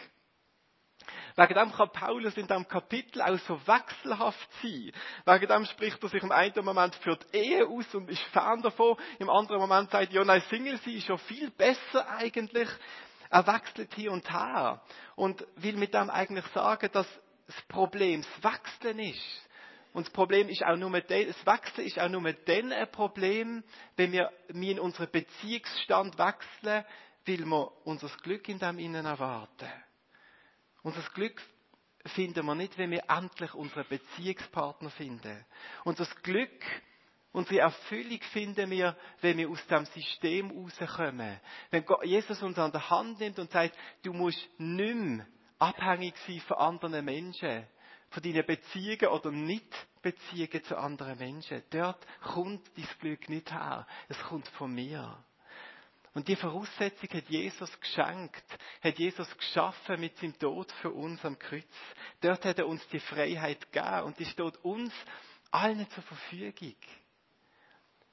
Wegen 1.35 1.53
dem 1.53 1.71
kann 1.71 1.91
Paulus 1.91 2.35
in 2.37 2.47
diesem 2.47 2.67
Kapitel 2.67 3.21
auch 3.21 3.37
so 3.39 3.59
wechselhaft 3.67 4.49
sein. 4.61 4.91
Wegen 5.25 5.47
dem 5.47 5.65
spricht 5.65 6.01
er 6.01 6.09
sich 6.09 6.23
im 6.23 6.31
einen 6.31 6.65
Moment 6.65 6.95
für 6.95 7.17
die 7.17 7.37
Ehe 7.37 7.67
aus 7.67 7.93
und 7.95 8.09
ist 8.09 8.21
Fan 8.33 8.61
davon. 8.61 8.97
Im 9.19 9.29
anderen 9.29 9.59
Moment 9.61 9.91
sagt 9.91 10.09
er, 10.09 10.15
ja, 10.15 10.23
nein, 10.25 10.43
Single 10.49 10.77
sein 10.77 10.95
ist 10.95 11.07
ja 11.07 11.17
viel 11.17 11.49
besser 11.51 12.09
eigentlich. 12.09 12.69
Er 13.29 13.47
wechselt 13.47 13.93
hier 13.95 14.11
und 14.11 14.29
her. 14.29 14.81
Und 15.15 15.45
will 15.55 15.77
mit 15.77 15.93
dem 15.93 16.09
eigentlich 16.09 16.45
sagen, 16.47 16.89
dass 16.91 17.07
das 17.47 17.61
Problem 17.67 18.23
das 18.23 18.53
Wechseln 18.53 18.99
ist. 18.99 19.49
Und 19.93 20.07
das 20.07 20.13
Problem 20.13 20.47
ist 20.47 20.63
auch 20.63 20.77
nur, 20.77 20.89
das 21.01 21.45
Wechseln 21.45 21.85
ist 21.85 21.99
auch 21.99 22.09
nur 22.09 22.31
dann 22.31 22.71
ein 22.71 22.91
Problem, 22.91 23.63
wenn 23.97 24.11
wir, 24.11 24.31
wir 24.47 24.71
in 24.71 24.79
unseren 24.79 25.11
Beziehungsstand 25.11 26.17
wechseln, 26.17 26.85
weil 27.25 27.45
wir 27.45 27.71
unser 27.85 28.07
Glück 28.23 28.47
in 28.47 28.59
dem 28.59 28.79
Innen 28.79 29.05
erwarten. 29.05 29.69
Unser 30.83 31.01
Glück 31.13 31.41
finden 32.07 32.45
wir 32.45 32.55
nicht, 32.55 32.77
wenn 32.77 32.91
wir 32.91 33.03
endlich 33.07 33.53
unseren 33.53 33.87
Beziehungspartner 33.87 34.89
finden. 34.91 35.45
Unser 35.83 36.05
Glück, 36.23 36.63
unsere 37.31 37.59
Erfüllung 37.59 38.19
finden 38.31 38.69
wir, 38.71 38.95
wenn 39.21 39.37
wir 39.37 39.49
aus 39.49 39.65
dem 39.67 39.85
System 39.85 40.51
rauskommen. 40.51 41.39
Wenn 41.69 41.85
Jesus 42.03 42.41
uns 42.41 42.57
an 42.57 42.71
der 42.71 42.89
Hand 42.89 43.19
nimmt 43.19 43.39
und 43.39 43.51
sagt, 43.51 43.77
du 44.03 44.13
musst 44.13 44.47
nicht 44.57 44.95
mehr 44.95 45.27
abhängig 45.59 46.15
sein 46.25 46.39
von 46.41 46.57
anderen 46.57 47.05
Menschen, 47.05 47.67
von 48.09 48.23
deinen 48.23 48.45
Beziehungen 48.45 49.07
oder 49.07 49.31
Nicht-Beziehungen 49.31 50.63
zu 50.63 50.77
anderen 50.77 51.17
Menschen. 51.17 51.63
Dort 51.69 52.05
kommt 52.21 52.69
dein 52.75 52.87
Glück 52.99 53.29
nicht 53.29 53.51
her. 53.51 53.87
Es 54.09 54.19
kommt 54.23 54.47
von 54.49 54.73
mir. 54.73 55.23
Und 56.13 56.27
die 56.27 56.35
Voraussetzung 56.35 57.09
hat 57.13 57.29
Jesus 57.29 57.79
geschenkt, 57.79 58.43
hat 58.83 58.99
Jesus 58.99 59.37
geschaffen 59.37 59.99
mit 59.99 60.17
seinem 60.17 60.37
Tod 60.37 60.69
für 60.81 60.91
uns 60.91 61.23
am 61.23 61.39
Kreuz. 61.39 61.63
Dort 62.19 62.43
hat 62.43 62.59
er 62.59 62.67
uns 62.67 62.85
die 62.89 62.99
Freiheit 62.99 63.71
gegeben 63.71 64.03
und 64.03 64.19
die 64.19 64.25
steht 64.25 64.57
uns 64.57 64.93
allen 65.51 65.89
zur 65.91 66.03
Verfügung. 66.03 66.75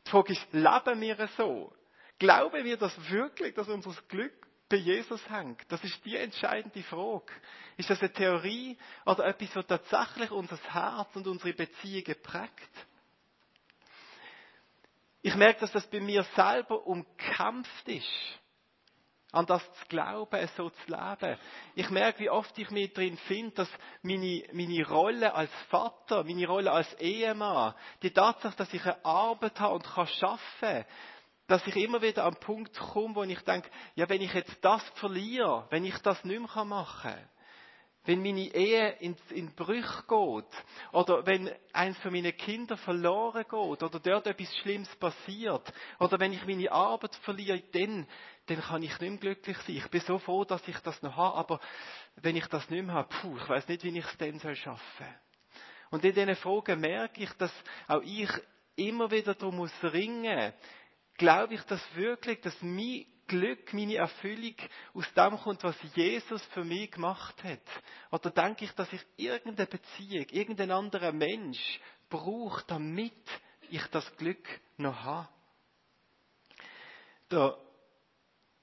Die 0.07 0.11
Frage 0.11 0.33
ist, 0.33 0.47
leben 0.53 1.01
wir 1.01 1.29
so? 1.37 1.73
Glauben 2.19 2.65
wir 2.65 2.77
das 2.77 3.11
wirklich, 3.11 3.55
dass 3.55 3.69
unser 3.69 3.95
Glück 4.09 4.47
bei 4.69 4.77
Jesus 4.77 5.29
hängt? 5.29 5.61
Das 5.69 5.83
ist 5.83 6.05
die 6.05 6.17
entscheidende 6.17 6.83
Frage. 6.85 7.33
Ist 7.77 7.91
das 7.91 8.01
eine 8.01 8.13
Theorie 8.13 8.79
oder 9.07 9.27
etwas, 9.27 9.55
was 9.57 9.67
tatsächlich 9.67 10.31
unser 10.31 10.57
Herz 10.73 11.15
und 11.15 11.27
unsere 11.27 11.53
Beziehungen 11.53 12.17
prägt? 12.23 12.88
Ich 15.23 15.35
merke, 15.35 15.61
dass 15.61 15.73
das 15.73 15.87
bei 15.89 16.01
mir 16.01 16.25
selber 16.35 16.87
umkämpft 16.87 17.89
ist. 17.89 18.39
an 19.33 19.45
das 19.45 19.63
zu 19.75 19.87
glauben, 19.89 20.49
so 20.57 20.71
zu 20.71 20.87
leben. 20.87 21.39
Ich 21.75 21.91
merke, 21.91 22.21
wie 22.21 22.31
oft 22.31 22.57
ich 22.59 22.71
mich 22.71 22.93
drin 22.95 23.19
finde, 23.27 23.57
dass 23.57 23.69
meine, 24.03 24.43
meine 24.53 24.87
Rolle 24.89 25.35
als 25.35 25.53
Vater, 25.69 26.25
meine 26.25 26.47
Rolle 26.47 26.73
als 26.73 26.93
Ehemann, 26.95 27.75
die 28.03 28.11
Tatsache, 28.11 28.57
dass 28.57 28.73
ich 28.73 28.83
eine 28.85 29.05
Arbeit 29.05 29.61
habe 29.61 29.75
und 29.75 29.85
kann 29.85 30.09
arbeiten, 30.23 30.87
dass 31.47 31.67
ich 31.67 31.77
immer 31.77 32.01
wieder 32.01 32.25
am 32.25 32.37
Punkt 32.37 32.79
komme, 32.79 33.15
wo 33.17 33.23
ich 33.23 33.41
denke, 33.41 33.71
ja, 33.95 34.09
wenn 34.09 34.23
ich 34.23 34.33
jetzt 34.33 34.57
das 34.63 34.83
verliere, 34.95 35.67
wenn 35.71 35.85
ich 35.85 35.99
das 35.99 36.23
nicht 36.25 36.55
mehr 36.55 36.65
machen 36.65 37.11
kann, 37.11 37.29
wenn 38.09 38.23
meine 38.23 38.55
Ehe 38.55 38.89
in, 39.01 39.15
in 39.29 39.55
Brüche 39.55 40.03
geht, 40.09 40.65
oder 40.93 41.27
wenn 41.27 41.51
eins 41.75 41.99
von 41.99 42.11
meinen 42.11 42.35
Kindern 42.35 42.79
verloren 42.79 43.43
geht, 43.43 43.53
oder 43.53 44.01
dort 44.01 44.27
etwas 44.27 44.57
Schlimmes 44.63 44.89
passiert, 44.97 45.71
oder 46.01 46.19
wenn 46.19 46.33
ich 46.33 46.47
meine 46.47 46.73
Arbeit 46.73 47.15
verliere, 47.17 47.63
dann, 47.73 48.07
dann 48.47 48.63
kann 48.63 48.83
ich 48.83 48.99
nicht 48.99 49.11
mehr 49.11 49.19
glücklich 49.19 49.59
sein. 49.59 49.77
Ich 49.77 49.89
bin 49.89 50.01
so 50.01 50.19
froh, 50.19 50.47
dass 50.47 50.67
ich 50.67 50.79
das 50.79 51.03
noch 51.03 51.19
habe, 51.19 51.37
aber 51.37 51.61
wenn 52.17 52.35
ich 52.35 52.47
das 52.47 52.71
nicht 52.71 52.83
mehr 52.83 52.95
habe, 52.95 53.15
puh, 53.21 53.37
ich 53.37 53.47
weiß 53.47 53.69
nicht, 53.69 53.85
wie 53.85 53.99
ich 53.99 54.07
es 54.07 54.17
dann 54.17 54.39
soll 54.39 54.57
schaffen. 54.57 55.07
Und 55.91 56.03
in 56.03 56.15
diesen 56.15 56.35
Fragen 56.37 56.81
merke 56.81 57.23
ich, 57.23 57.33
dass 57.35 57.53
auch 57.89 58.01
ich 58.03 58.31
immer 58.77 59.11
wieder 59.11 59.35
darum 59.35 59.57
muss 59.57 59.73
ringen, 59.83 60.55
glaube 61.19 61.53
ich 61.53 61.63
das 61.65 61.83
wirklich, 61.95 62.41
dass 62.41 62.57
mein 62.63 63.05
Glück, 63.29 63.73
meine 63.73 63.97
Erfüllung 63.97 64.55
aus 64.95 65.13
dem 65.15 65.39
kommt, 65.39 65.63
was 65.63 65.77
Jesus 65.95 66.45
für 66.47 66.65
mich 66.65 66.91
gemacht 66.91 67.45
hat? 67.45 67.61
Oder 68.11 68.31
denke 68.31 68.65
ich, 68.65 68.73
dass 68.73 68.93
ich 68.93 69.05
irgendeine 69.17 69.69
Beziehung, 69.69 70.27
irgendein 70.31 70.73
anderer 70.73 71.13
Mensch 71.13 71.81
brauche, 72.09 72.65
damit 72.67 73.13
ich 73.71 73.87
das 73.89 74.17
Glück 74.17 74.49
noch 74.79 75.05
habe? 75.05 75.29
Der 77.31 77.59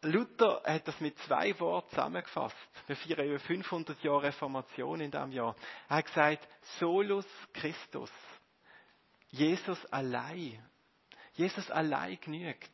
Luther 0.01 0.61
hat 0.65 0.87
das 0.87 0.99
mit 0.99 1.17
zwei 1.19 1.57
Worten 1.59 1.89
zusammengefasst. 1.89 2.55
Wir 2.87 2.95
feiern 2.95 3.27
über 3.27 3.39
500 3.39 4.03
Jahre 4.03 4.23
Reformation 4.23 5.01
in 5.01 5.11
diesem 5.11 5.31
Jahr. 5.31 5.55
Er 5.89 5.97
hat 5.97 6.05
gesagt, 6.05 6.47
Solus 6.79 7.25
Christus. 7.53 8.11
Jesus 9.29 9.83
allein. 9.87 10.63
Jesus 11.33 11.69
allein 11.71 12.19
genügt. 12.21 12.71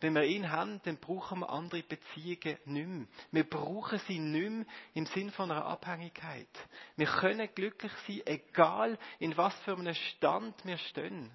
Wenn 0.00 0.14
wir 0.14 0.24
ihn 0.24 0.50
haben, 0.50 0.80
dann 0.84 0.96
brauchen 0.98 1.40
wir 1.40 1.50
andere 1.50 1.82
Beziehungen 1.82 2.58
nicht 2.66 2.88
mehr. 2.88 3.06
Wir 3.32 3.44
brauchen 3.44 3.98
sie 4.06 4.20
nicht 4.20 4.50
mehr 4.50 4.66
im 4.94 5.06
Sinn 5.06 5.32
von 5.32 5.50
einer 5.50 5.64
Abhängigkeit. 5.64 6.48
Wir 6.96 7.06
können 7.06 7.48
glücklich 7.54 7.92
sein, 8.06 8.22
egal 8.26 8.98
in 9.18 9.36
was 9.36 9.58
für 9.60 9.76
einem 9.76 9.94
Stand 9.94 10.54
wir 10.64 10.78
stehen. 10.78 11.30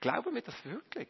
Glauben 0.00 0.34
wir 0.34 0.42
das 0.42 0.64
wirklich? 0.64 1.08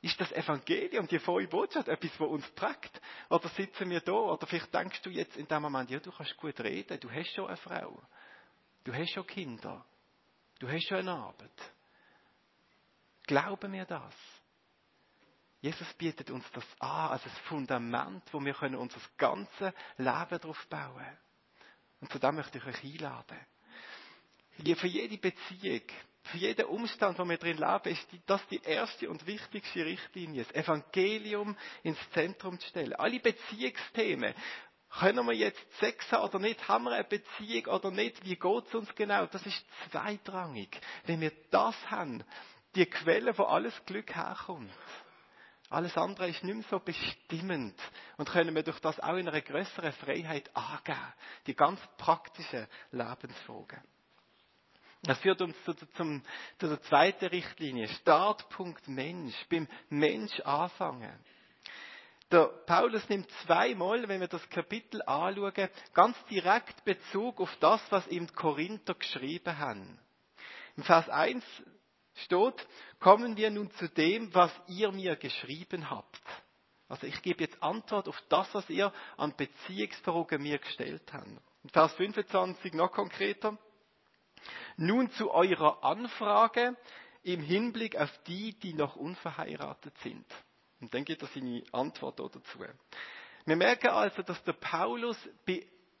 Ist 0.00 0.20
das 0.20 0.30
Evangelium, 0.32 1.08
die 1.08 1.18
frohe 1.18 1.48
Botschaft, 1.48 1.88
etwas, 1.88 2.20
was 2.20 2.28
uns 2.28 2.48
prägt? 2.50 3.00
Oder 3.30 3.48
sitzen 3.48 3.90
wir 3.90 4.00
da? 4.00 4.12
Oder 4.12 4.46
vielleicht 4.46 4.72
denkst 4.72 5.02
du 5.02 5.10
jetzt 5.10 5.36
in 5.36 5.48
dem 5.48 5.62
Moment, 5.62 5.90
ja, 5.90 5.98
du 5.98 6.12
kannst 6.12 6.36
gut 6.36 6.60
reden, 6.60 7.00
du 7.00 7.10
hast 7.10 7.34
schon 7.34 7.46
eine 7.46 7.56
Frau, 7.56 8.00
du 8.84 8.92
hast 8.92 9.10
schon 9.10 9.26
Kinder, 9.26 9.84
du 10.60 10.68
hast 10.68 10.86
schon 10.86 10.98
eine 10.98 11.12
Arbeit. 11.12 11.72
Glauben 13.26 13.72
wir 13.72 13.86
das? 13.86 14.14
Jesus 15.60 15.92
bietet 15.94 16.30
uns 16.30 16.44
das 16.52 16.64
an 16.78 17.10
als 17.12 17.24
ein 17.24 17.32
Fundament, 17.48 18.22
wo 18.32 18.40
wir 18.44 18.54
können 18.54 18.76
unser 18.76 19.00
ganzes 19.16 19.72
Leben 19.96 20.40
darauf 20.40 20.66
bauen. 20.68 21.18
Und 22.00 22.12
zu 22.12 22.18
dem 22.18 22.36
möchte 22.36 22.58
ich 22.58 22.64
euch 22.64 22.84
einladen. 22.84 23.38
Für 24.76 24.86
jede 24.86 25.18
Beziehung, 25.18 25.82
für 26.22 26.38
jeden 26.38 26.66
Umstand, 26.66 27.18
wo 27.18 27.24
wir 27.24 27.38
drin 27.38 27.56
leben, 27.56 27.92
ist 27.92 28.06
das 28.26 28.46
die 28.48 28.62
erste 28.62 29.10
und 29.10 29.26
wichtigste 29.26 29.84
Richtlinie, 29.84 30.44
das 30.44 30.54
Evangelium 30.54 31.56
ins 31.82 31.98
Zentrum 32.10 32.58
zu 32.60 32.68
stellen. 32.68 32.94
Alle 32.94 33.18
Beziehungsthemen, 33.18 34.34
können 34.90 35.26
wir 35.26 35.34
jetzt 35.34 35.60
Sex 35.80 36.10
haben 36.12 36.24
oder 36.24 36.38
nicht? 36.38 36.66
Haben 36.66 36.84
wir 36.84 36.92
eine 36.92 37.04
Beziehung 37.04 37.66
oder 37.66 37.90
nicht? 37.90 38.24
Wie 38.24 38.36
geht 38.36 38.66
es 38.68 38.74
uns 38.74 38.94
genau? 38.94 39.26
Das 39.26 39.44
ist 39.44 39.64
zweitrangig. 39.90 40.80
Wenn 41.04 41.20
wir 41.20 41.32
das 41.50 41.74
haben, 41.90 42.24
die 42.74 42.86
Quelle, 42.86 43.36
wo 43.36 43.44
alles 43.44 43.74
Glück 43.84 44.14
herkommt, 44.14 44.70
alles 45.70 45.96
andere 45.96 46.28
ist 46.28 46.42
nicht 46.44 46.54
mehr 46.54 46.64
so 46.70 46.78
bestimmend 46.78 47.78
und 48.16 48.28
können 48.30 48.54
wir 48.54 48.62
durch 48.62 48.80
das 48.80 48.98
auch 49.00 49.16
in 49.16 49.28
einer 49.28 49.40
größeren 49.40 49.92
Freiheit 49.92 50.50
angehen. 50.54 50.96
Die 51.46 51.54
ganz 51.54 51.80
praktischen 51.98 52.66
Lebensfragen. 52.90 53.82
Das 55.02 55.18
führt 55.18 55.40
uns 55.42 55.54
zu, 55.64 55.74
zum, 55.74 56.22
zu 56.58 56.68
der 56.68 56.80
zweiten 56.82 57.26
Richtlinie. 57.26 57.88
Startpunkt 57.88 58.88
Mensch. 58.88 59.34
Beim 59.48 59.68
Mensch 59.90 60.40
anfangen. 60.40 61.12
Der 62.30 62.46
Paulus 62.66 63.08
nimmt 63.08 63.30
zweimal, 63.46 64.06
wenn 64.08 64.20
wir 64.20 64.28
das 64.28 64.46
Kapitel 64.50 65.00
anschauen, 65.02 65.68
ganz 65.94 66.16
direkt 66.26 66.84
Bezug 66.84 67.40
auf 67.40 67.54
das, 67.60 67.80
was 67.90 68.06
ihm 68.08 68.26
die 68.26 68.34
Korinther 68.34 68.94
geschrieben 68.94 69.56
haben. 69.56 69.98
Im 70.76 70.82
Vers 70.82 71.08
1 71.08 71.44
steht, 72.24 72.66
kommen 73.00 73.36
wir 73.36 73.50
nun 73.50 73.70
zu 73.72 73.88
dem, 73.88 74.32
was 74.34 74.52
ihr 74.66 74.92
mir 74.92 75.16
geschrieben 75.16 75.90
habt. 75.90 76.20
Also 76.88 77.06
ich 77.06 77.20
gebe 77.22 77.44
jetzt 77.44 77.62
Antwort 77.62 78.08
auf 78.08 78.20
das, 78.28 78.52
was 78.54 78.68
ihr 78.70 78.92
an 79.16 79.34
Beziehungsfragen 79.36 80.42
mir 80.42 80.58
gestellt 80.58 81.12
habt. 81.12 81.26
In 81.64 81.70
Vers 81.70 81.92
25 81.94 82.72
noch 82.72 82.92
konkreter. 82.92 83.58
Nun 84.76 85.10
zu 85.12 85.30
eurer 85.30 85.84
Anfrage 85.84 86.76
im 87.22 87.40
Hinblick 87.40 87.96
auf 87.96 88.10
die, 88.26 88.58
die 88.60 88.72
noch 88.72 88.96
unverheiratet 88.96 89.96
sind. 89.98 90.24
Und 90.80 90.94
dann 90.94 91.04
geht 91.04 91.20
er 91.20 91.28
seine 91.28 91.62
Antwort 91.72 92.20
dazu. 92.20 92.40
Wir 93.44 93.56
merken 93.56 93.88
also, 93.88 94.22
dass 94.22 94.42
der 94.44 94.52
Paulus 94.52 95.16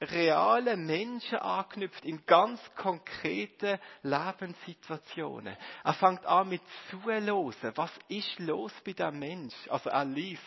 reale 0.00 0.76
Menschen 0.76 1.38
anknüpft 1.38 2.04
in 2.04 2.24
ganz 2.26 2.60
konkrete 2.76 3.80
Lebenssituationen. 4.02 5.56
Er 5.84 5.94
fängt 5.94 6.24
an 6.24 6.48
mit 6.48 6.62
zuhören. 6.90 7.72
Was 7.74 7.90
ist 8.08 8.38
los 8.38 8.72
bei 8.84 8.92
dem 8.92 9.18
Mensch? 9.18 9.54
Also 9.68 9.90
er 9.90 10.04
liest, 10.04 10.42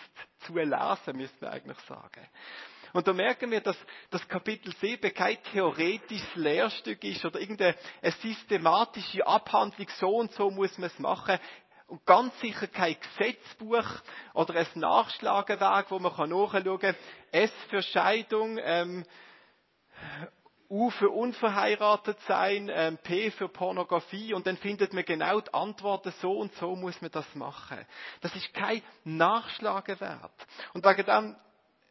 zulesen, 0.46 1.18
müsste 1.18 1.46
man 1.46 1.54
eigentlich 1.54 1.80
sagen. 1.80 2.28
Und 2.94 3.08
da 3.08 3.14
merken 3.14 3.52
wir, 3.52 3.62
dass 3.62 3.78
das 4.10 4.28
Kapitel 4.28 4.74
7 4.76 5.14
kein 5.14 5.42
theoretisches 5.52 6.36
Lehrstück 6.36 7.04
ist 7.04 7.24
oder 7.24 7.40
irgendeine 7.40 7.76
systematische 8.22 9.26
Abhandlung, 9.26 9.88
so 9.98 10.18
und 10.18 10.32
so 10.34 10.52
muss 10.52 10.78
man 10.78 10.90
es 10.90 11.00
machen. 11.00 11.40
Und 11.88 12.06
ganz 12.06 12.38
sicher 12.40 12.68
kein 12.68 12.96
Gesetzbuch 13.00 13.86
oder 14.34 14.56
ein 14.56 14.68
Nachschlagewerk, 14.76 15.92
wo 15.92 16.00
man 16.00 16.12
nachschauen 16.12 16.80
kann. 16.80 16.96
S 17.32 17.52
für 17.70 17.82
Scheidung, 17.82 18.58
ähm, 18.62 19.06
U 20.70 20.90
für 20.90 21.10
unverheiratet 21.10 22.18
sein, 22.22 22.72
ähm, 22.74 22.98
P 22.98 23.30
für 23.32 23.50
Pornografie 23.50 24.34
und 24.34 24.48
dann 24.48 24.56
findet 24.56 24.94
man 24.94 25.04
genau 25.04 25.42
die 25.42 25.54
Antworten, 25.54 26.14
so 26.22 26.32
und 26.32 26.54
so 26.56 26.78
muss 26.78 27.02
man 27.02 27.12
das 27.12 27.36
machen. 27.36 27.86
Das 28.22 28.34
ist 28.36 28.54
kein 28.54 28.82
Nachschlagewert. 29.04 30.32
Und 30.74 30.86
wegen 30.86 31.06
dem 31.06 31.36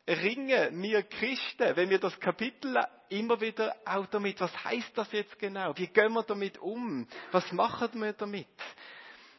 ringen 0.09 0.83
wir 0.83 1.03
Christen, 1.03 1.77
wenn 1.77 1.91
wir 1.91 1.99
das 1.99 2.19
Kapitel 2.19 2.83
immer 3.11 3.41
wieder 3.41 3.77
auch 3.85 4.07
damit, 4.07 4.41
was 4.41 4.65
heißt 4.65 4.97
das 4.97 5.13
jetzt 5.13 5.39
genau? 5.39 5.77
Wie 5.77 5.87
gehen 5.87 6.13
wir 6.15 6.23
damit 6.23 6.57
um? 6.59 7.07
Was 7.33 7.53
machen 7.53 8.01
wir 8.01 8.15
damit? 8.15 8.49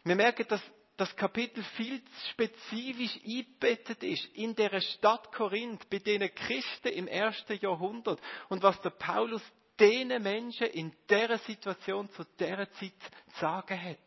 Wir 0.04 0.16
merken, 0.16 0.46
dass 0.48 0.62
das 1.02 1.16
Kapitel 1.16 1.64
viel 1.64 2.00
spezifisch 2.30 3.20
eingebettet 3.26 4.04
ist 4.04 4.24
in 4.36 4.54
der 4.54 4.80
Stadt 4.82 5.32
Korinth, 5.32 5.90
bei 5.90 5.98
den 5.98 6.22
Christen 6.36 6.90
im 6.90 7.08
ersten 7.08 7.58
Jahrhundert 7.58 8.22
und 8.50 8.62
was 8.62 8.80
der 8.82 8.92
Paulus 8.92 9.42
denen 9.80 10.22
Menschen 10.22 10.68
in 10.68 10.94
der 11.10 11.40
Situation 11.40 12.08
zu 12.12 12.24
der 12.38 12.72
Zeit 12.74 12.94
zu 13.34 13.40
sagen 13.40 13.84
hat. 13.84 13.98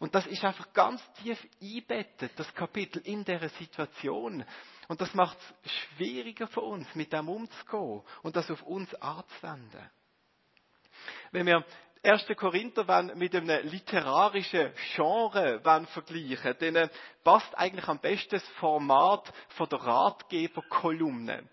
Und 0.00 0.16
das 0.16 0.26
ist 0.26 0.44
einfach 0.44 0.72
ganz 0.72 1.00
tief 1.22 1.38
eingebettet, 1.62 2.32
das 2.34 2.52
Kapitel 2.54 3.00
in 3.04 3.24
der 3.24 3.48
Situation. 3.50 4.44
Und 4.88 5.00
das 5.00 5.14
macht 5.14 5.38
es 5.62 5.70
schwieriger 5.70 6.48
für 6.48 6.62
uns, 6.62 6.92
mit 6.96 7.12
dem 7.12 7.28
umzugehen 7.28 8.02
und 8.24 8.34
das 8.34 8.50
auf 8.50 8.64
uns 8.64 8.92
anzuwenden. 8.96 9.88
Wenn 11.30 11.46
wir 11.46 11.64
1. 12.04 12.26
Korinther 12.36 12.86
wenn 12.86 13.16
mit 13.16 13.34
einem 13.34 13.66
literarischen 13.66 14.70
Genre 14.94 15.60
wenn 15.64 15.86
vergleichen, 15.86 16.74
dann 16.74 16.90
passt 17.24 17.56
eigentlich 17.56 17.88
am 17.88 17.98
besten 17.98 18.32
das 18.32 18.46
Format 18.60 19.32
von 19.56 19.66
der 19.70 19.78
Ratgeberkolumne. 19.78 21.44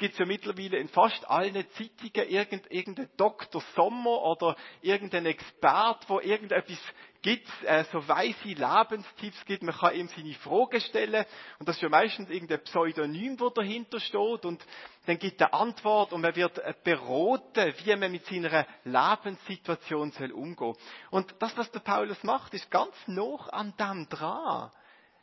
Es 0.00 0.06
gibt 0.08 0.18
ja 0.18 0.24
mittlerweile 0.24 0.78
in 0.78 0.88
fast 0.88 1.28
allen 1.28 1.62
Zeitungen 1.72 2.30
irgendeinen 2.70 3.10
Dr. 3.18 3.62
Sommer 3.76 4.22
oder 4.22 4.56
irgendeinen 4.80 5.26
Expert, 5.26 6.08
wo 6.08 6.20
irgendetwas 6.20 6.78
gibt, 7.20 7.46
äh, 7.64 7.84
so 7.92 8.08
weise 8.08 8.48
Lebenstipps 8.48 9.44
gibt. 9.44 9.62
Man 9.62 9.74
kann 9.74 9.94
ihm 9.94 10.08
seine 10.08 10.32
Fragen 10.32 10.80
stellen 10.80 11.26
und 11.58 11.68
das 11.68 11.76
ist 11.76 11.82
ja 11.82 11.90
meistens 11.90 12.30
irgendein 12.30 12.64
Pseudonym, 12.64 13.38
wo 13.38 13.50
dahinter 13.50 14.00
steht 14.00 14.46
und 14.46 14.64
dann 15.04 15.18
gibt 15.18 15.38
er 15.38 15.52
Antwort 15.52 16.14
und 16.14 16.22
man 16.22 16.34
wird 16.34 16.58
äh, 16.60 16.72
beraten, 16.82 17.74
wie 17.84 17.94
man 17.94 18.10
mit 18.10 18.24
seiner 18.24 18.66
Lebenssituation 18.84 20.12
soll 20.12 20.32
umgehen. 20.32 20.76
Und 21.10 21.34
das, 21.40 21.54
was 21.58 21.70
der 21.72 21.80
Paulus 21.80 22.24
macht, 22.24 22.54
ist 22.54 22.70
ganz 22.70 22.94
noch 23.06 23.50
an 23.50 23.74
dem 23.78 24.08
dran. 24.08 24.70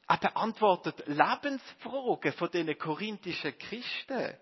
Er 0.07 0.17
beantwortet 0.17 1.03
Lebensfragen 1.07 2.33
von 2.33 2.51
den 2.51 2.77
korinthischen 2.77 3.57
Christen. 3.57 4.35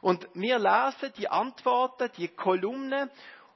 Und 0.00 0.26
wir 0.34 0.58
lesen 0.58 1.12
die 1.16 1.28
Antworten, 1.28 2.10
die 2.16 2.28
Kolumnen, 2.28 3.10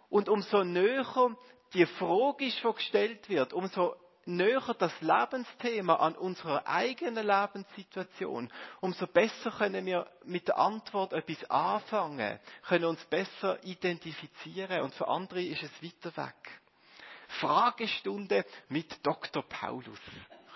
und 0.09 0.29
umso 0.29 0.63
näher 0.63 1.37
die 1.75 1.87
Frage 1.87 2.47
ist, 2.47 2.63
die 2.63 2.73
gestellt 2.73 3.29
wird, 3.29 3.53
umso 3.53 3.97
näher 4.25 4.75
das 4.79 4.93
Lebensthema 5.01 5.97
an 5.97 6.15
unserer 6.15 6.67
eigenen 6.67 7.27
Lebenssituation, 7.27 8.53
umso 8.81 9.07
besser 9.07 9.51
können 9.51 9.87
wir 9.87 10.07
mit 10.25 10.49
der 10.49 10.59
Antwort 10.59 11.13
etwas 11.13 11.51
anfangen, 11.51 12.39
können 12.69 12.85
uns 12.85 13.05
besser 13.07 13.63
identifizieren 13.65 14.83
und 14.83 14.95
für 14.95 15.09
andere 15.09 15.43
ist 15.43 15.63
es 15.63 15.83
weiter 15.83 16.17
weg. 16.17 16.61
Fragestunde 17.41 18.45
mit 18.69 19.05
Dr. 19.05 19.43
Paulus 19.43 19.99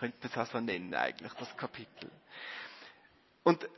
könnte 0.01 0.19
man 0.23 0.31
es 0.31 0.39
also 0.39 0.61
nennen 0.61 0.95
eigentlich, 0.95 1.33
das 1.35 1.57
Kapitel. 1.57 2.11
Und 3.45 3.69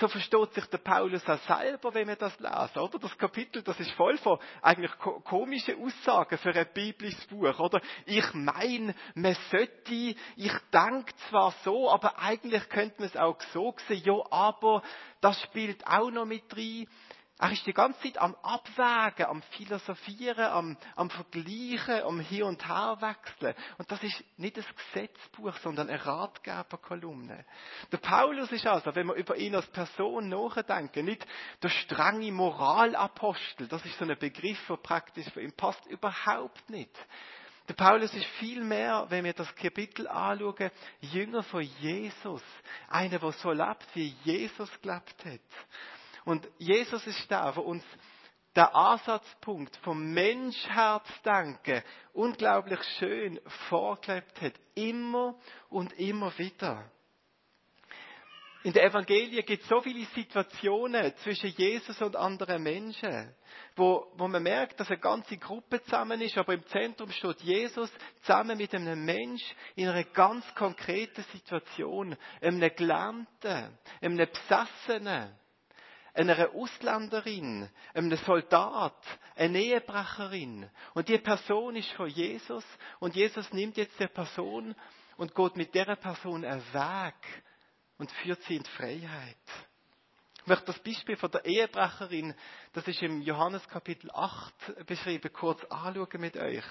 so 0.00 0.08
versteht 0.08 0.54
sich 0.54 0.64
der 0.66 0.78
Paulus 0.78 1.28
auch 1.28 1.38
selber, 1.40 1.92
wenn 1.92 2.08
wir 2.08 2.16
das 2.16 2.38
lesen, 2.38 2.78
oder? 2.78 2.98
Das 2.98 3.18
Kapitel, 3.18 3.62
das 3.62 3.78
ist 3.78 3.90
voll 3.92 4.16
von 4.18 4.38
eigentlich 4.62 4.90
komischen 4.98 5.82
Aussagen 5.82 6.38
für 6.38 6.54
ein 6.54 6.66
biblisches 6.72 7.26
Buch, 7.26 7.58
oder? 7.58 7.80
Ich 8.06 8.32
meine, 8.32 8.94
man 9.14 9.36
sollte, 9.50 9.92
ich 9.92 10.52
denke 10.72 11.14
zwar 11.28 11.52
so, 11.64 11.90
aber 11.90 12.18
eigentlich 12.18 12.66
könnte 12.70 13.00
man 13.00 13.08
es 13.08 13.16
auch 13.16 13.38
so 13.52 13.74
sehen, 13.88 14.02
ja, 14.04 14.14
aber 14.30 14.82
das 15.20 15.40
spielt 15.42 15.86
auch 15.86 16.10
noch 16.10 16.24
mit 16.24 16.56
rein. 16.56 16.86
Er 17.42 17.50
ist 17.50 17.66
die 17.66 17.72
ganze 17.72 18.00
Zeit 18.02 18.18
am 18.18 18.36
Abwägen, 18.36 19.26
am 19.26 19.42
Philosophieren, 19.42 20.44
am, 20.44 20.76
am 20.94 21.10
Vergleichen, 21.10 22.04
am 22.04 22.20
Hin- 22.20 22.44
und 22.44 22.64
Herwechseln. 22.64 23.56
Und 23.78 23.90
das 23.90 24.00
ist 24.04 24.22
nicht 24.38 24.56
ein 24.56 24.64
Gesetzbuch, 24.94 25.56
sondern 25.56 25.88
eine 25.88 26.06
Ratgeberkolumne. 26.06 27.44
Der 27.90 27.96
Paulus 27.96 28.52
ist 28.52 28.64
also, 28.64 28.94
wenn 28.94 29.08
wir 29.08 29.14
über 29.14 29.36
ihn 29.36 29.56
als 29.56 29.66
Person 29.66 30.28
nachdenken, 30.28 31.04
nicht 31.04 31.26
der 31.60 31.70
strenge 31.70 32.30
Moralapostel. 32.30 33.66
Das 33.66 33.84
ist 33.84 33.98
so 33.98 34.04
ein 34.04 34.16
Begriff, 34.16 34.64
der 34.68 34.76
praktisch 34.76 35.28
für 35.32 35.42
ihn 35.42 35.56
passt 35.56 35.84
überhaupt 35.86 36.70
nicht. 36.70 36.96
Der 37.68 37.74
Paulus 37.74 38.14
ist 38.14 38.26
viel 38.38 38.62
mehr, 38.62 39.06
wenn 39.08 39.24
wir 39.24 39.32
das 39.32 39.52
Kapitel 39.56 40.06
anschauen, 40.06 40.70
Jünger 41.00 41.42
von 41.42 41.62
Jesus. 41.80 42.42
Einer, 42.88 43.18
der 43.18 43.32
so 43.32 43.50
lebt, 43.50 43.88
wie 43.94 44.14
Jesus 44.22 44.70
gelebt 44.80 45.24
hat. 45.24 45.40
Und 46.24 46.48
Jesus 46.58 47.06
ist 47.06 47.30
da, 47.30 47.50
der 47.52 47.64
uns 47.64 47.84
der 48.54 48.74
Ansatzpunkt 48.74 49.76
vom 49.78 50.12
Menschherzdenken 50.12 51.82
unglaublich 52.12 52.80
schön 52.98 53.40
vorgelebt 53.68 54.40
hat. 54.40 54.52
Immer 54.74 55.38
und 55.70 55.92
immer 55.98 56.36
wieder. 56.38 56.90
In 58.64 58.72
der 58.72 58.84
Evangelie 58.84 59.42
gibt 59.42 59.64
es 59.64 59.68
so 59.68 59.80
viele 59.80 60.04
Situationen 60.14 61.12
zwischen 61.16 61.50
Jesus 61.50 62.00
und 62.00 62.14
anderen 62.14 62.62
Menschen, 62.62 63.34
wo, 63.74 64.12
wo 64.14 64.28
man 64.28 64.42
merkt, 64.42 64.78
dass 64.78 64.88
eine 64.88 65.00
ganze 65.00 65.36
Gruppe 65.36 65.82
zusammen 65.82 66.20
ist, 66.20 66.38
aber 66.38 66.54
im 66.54 66.64
Zentrum 66.66 67.10
steht 67.10 67.40
Jesus 67.40 67.90
zusammen 68.20 68.56
mit 68.56 68.72
einem 68.72 69.04
Mensch 69.04 69.42
in 69.74 69.88
einer 69.88 70.04
ganz 70.04 70.44
konkreten 70.54 71.24
Situation, 71.32 72.16
einem 72.40 72.60
Gelähmten, 72.76 73.76
einem 74.00 74.28
Besessenen, 74.28 75.36
einer 76.14 76.50
Ausländerin, 76.54 77.68
einem 77.94 78.16
Soldat, 78.16 78.96
eine 79.34 79.60
Ehebrecherin. 79.60 80.68
Und 80.94 81.08
die 81.08 81.18
Person 81.18 81.76
ist 81.76 81.90
von 81.92 82.08
Jesus 82.08 82.64
und 83.00 83.16
Jesus 83.16 83.50
nimmt 83.52 83.76
jetzt 83.76 83.98
die 83.98 84.08
Person 84.08 84.74
und 85.16 85.34
geht 85.34 85.56
mit 85.56 85.74
der 85.74 85.96
Person 85.96 86.44
einen 86.44 86.62
Weg 86.72 87.44
und 87.98 88.10
führt 88.10 88.42
sie 88.42 88.56
in 88.56 88.62
die 88.62 88.70
Freiheit. 88.70 89.36
Ich 90.42 90.48
möchte 90.48 90.66
das 90.66 90.80
Beispiel 90.80 91.16
von 91.16 91.30
der 91.30 91.44
Ehebrecherin, 91.44 92.34
das 92.72 92.88
ist 92.88 93.00
im 93.00 93.22
Johannes 93.22 93.66
Kapitel 93.68 94.10
8 94.10 94.86
beschrieben, 94.86 95.32
kurz 95.32 95.62
anschauen 95.66 96.20
mit 96.20 96.36
euch. 96.36 96.64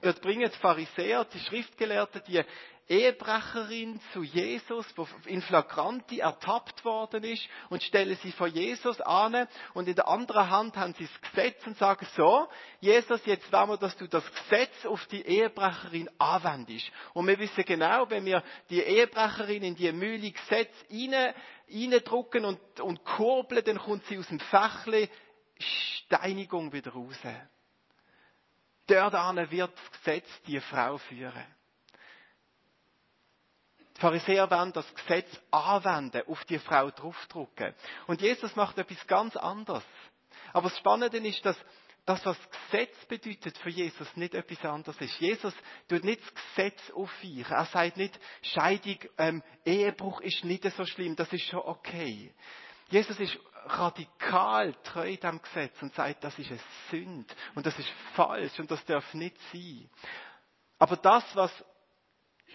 Dort 0.00 0.22
bringen 0.22 0.50
die 0.50 0.58
Pharisäer, 0.58 1.26
die 1.26 1.40
Schriftgelehrten, 1.40 2.22
die 2.26 2.42
Ehebrecherin 2.88 4.00
zu 4.12 4.22
Jesus, 4.22 4.86
wo 4.96 5.06
in 5.26 5.42
Flagranti 5.42 6.20
ertappt 6.20 6.84
worden 6.84 7.22
ist, 7.22 7.46
und 7.68 7.82
stellen 7.82 8.16
sie 8.22 8.32
vor 8.32 8.46
Jesus 8.46 9.00
an, 9.02 9.46
und 9.74 9.88
in 9.88 9.94
der 9.94 10.08
anderen 10.08 10.48
Hand 10.48 10.76
haben 10.76 10.94
sie 10.94 11.06
das 11.06 11.30
Gesetz 11.30 11.66
und 11.66 11.76
sagen, 11.76 12.06
so, 12.16 12.48
Jesus, 12.80 13.24
jetzt 13.26 13.52
wollen 13.52 13.70
wir, 13.70 13.76
dass 13.76 13.96
du 13.96 14.06
das 14.06 14.24
Gesetz 14.32 14.86
auf 14.86 15.04
die 15.06 15.22
Ehebrecherin 15.22 16.08
anwendest. 16.18 16.90
Und 17.12 17.26
wir 17.26 17.38
wissen 17.38 17.64
genau, 17.64 18.08
wenn 18.08 18.24
wir 18.24 18.42
die 18.70 18.80
Ehebrecherin 18.80 19.62
in 19.62 19.74
die 19.74 19.92
Mühle 19.92 20.30
Gesetz 20.30 20.72
rein, 20.90 21.34
reindrucken 21.70 22.44
und, 22.46 22.80
und 22.80 23.04
kurbeln, 23.04 23.64
dann 23.64 23.78
kommt 23.78 24.04
sie 24.06 24.18
aus 24.18 24.28
dem 24.28 24.40
Fächle 24.40 25.08
Steinigung 25.58 26.72
wieder 26.72 26.92
raus. 26.92 27.18
Dort 28.86 29.50
wird 29.50 29.72
das 29.74 29.90
Gesetz 29.98 30.26
die 30.46 30.60
Frau 30.60 30.96
führen. 30.96 31.57
Die 33.98 34.00
Pharisäer 34.00 34.48
werden 34.48 34.72
das 34.72 34.86
Gesetz 34.94 35.28
anwenden, 35.50 36.22
auf 36.28 36.44
die 36.44 36.60
Frau 36.60 36.88
draufdrucken. 36.88 37.74
Und 38.06 38.20
Jesus 38.20 38.54
macht 38.54 38.78
etwas 38.78 39.04
ganz 39.08 39.36
anderes. 39.36 39.82
Aber 40.52 40.68
das 40.68 40.78
Spannende 40.78 41.18
ist, 41.18 41.44
dass 41.44 41.56
das, 42.06 42.24
was 42.24 42.38
Gesetz 42.70 42.94
bedeutet 43.06 43.58
für 43.58 43.70
Jesus, 43.70 44.06
nicht 44.16 44.34
etwas 44.34 44.64
anderes 44.64 45.00
ist. 45.00 45.18
Jesus 45.18 45.52
tut 45.88 46.04
nicht 46.04 46.22
das 46.22 46.32
Gesetz 46.32 46.90
aufweichen. 46.92 47.50
Er 47.50 47.64
sagt 47.66 47.96
nicht, 47.96 48.18
Scheidung, 48.40 48.98
ähm, 49.18 49.42
Ehebruch 49.64 50.20
ist 50.20 50.44
nicht 50.44 50.62
so 50.62 50.86
schlimm, 50.86 51.16
das 51.16 51.32
ist 51.32 51.48
schon 51.48 51.58
okay. 51.58 52.32
Jesus 52.90 53.18
ist 53.18 53.36
radikal 53.66 54.74
treu 54.84 55.16
dem 55.16 55.42
Gesetz 55.42 55.82
und 55.82 55.92
sagt, 55.92 56.22
das 56.22 56.38
ist 56.38 56.50
eine 56.50 56.60
Sünde 56.88 57.34
und 57.56 57.66
das 57.66 57.76
ist 57.76 57.90
falsch 58.14 58.58
und 58.60 58.70
das 58.70 58.82
darf 58.84 59.12
nicht 59.12 59.36
sein. 59.52 59.90
Aber 60.78 60.96
das, 60.96 61.24
was 61.34 61.52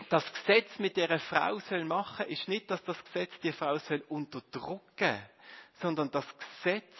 das 0.10 0.24
Gesetz 0.34 0.80
mit 0.80 0.98
der 0.98 1.20
Frau 1.20 1.60
soll 1.60 1.86
machen, 1.86 2.26
ist 2.28 2.48
nicht, 2.48 2.70
dass 2.70 2.84
das 2.84 3.04
Gesetz 3.06 3.32
die 3.42 3.52
Frau 3.52 3.78
soll 3.78 4.04
unterdrücken, 4.10 5.20
sondern 5.82 6.10
das 6.12 6.26
Gesetz 6.38 6.94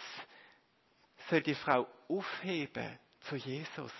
soll 1.28 1.42
die 1.42 1.54
Frau 1.54 1.86
aufheben 2.08 2.98
zu 3.20 3.36
Jesus. 3.36 3.92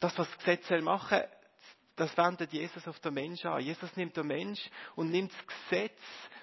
Das, 0.00 0.16
was 0.18 0.28
das 0.28 0.38
Gesetz 0.38 0.68
soll 0.68 0.82
machen, 0.82 1.22
das 1.96 2.16
wendet 2.16 2.52
Jesus 2.52 2.88
auf 2.88 2.98
den 3.00 3.14
Mensch 3.14 3.44
an. 3.44 3.60
Jesus 3.60 3.94
nimmt 3.96 4.16
den 4.16 4.26
Mensch 4.26 4.60
und 4.96 5.10
nimmt 5.10 5.32
das 5.32 5.46
Gesetz, 5.46 5.98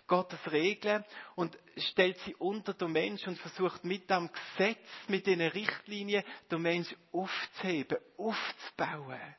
Gottes 0.07 0.39
Regeln 0.51 1.03
und 1.35 1.57
stellt 1.77 2.17
sie 2.19 2.35
unter 2.35 2.73
den 2.73 2.91
Mensch 2.91 3.27
und 3.27 3.37
versucht 3.37 3.83
mit 3.83 4.09
dem 4.09 4.29
Gesetz, 4.31 4.79
mit 5.07 5.27
den 5.27 5.41
Richtlinien, 5.41 6.23
den 6.49 6.61
Mensch 6.61 6.95
aufzuheben, 7.11 7.97
aufzubauen 8.17 9.35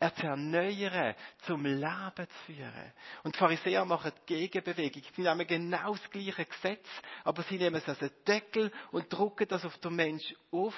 er 0.00 0.14
zu 0.14 0.26
erneuern, 0.26 1.14
zum 1.42 1.64
Leben 1.64 2.28
zu 2.28 2.38
führen. 2.46 2.92
Und 3.24 3.34
die 3.34 3.38
Pharisäer 3.38 3.84
machen 3.84 4.12
die 4.20 4.34
Gegenbewegung. 4.34 5.02
Sie 5.14 5.22
nehmen 5.22 5.46
genau 5.46 5.92
das 5.94 6.10
gleiche 6.10 6.44
Gesetz, 6.44 6.86
aber 7.24 7.42
sie 7.42 7.58
nehmen 7.58 7.76
es 7.76 7.88
als 7.88 8.00
einen 8.00 8.24
Deckel 8.26 8.72
und 8.92 9.12
drucken 9.12 9.48
das 9.48 9.64
auf 9.64 9.76
den 9.78 9.96
Mensch 9.96 10.34
auf 10.52 10.74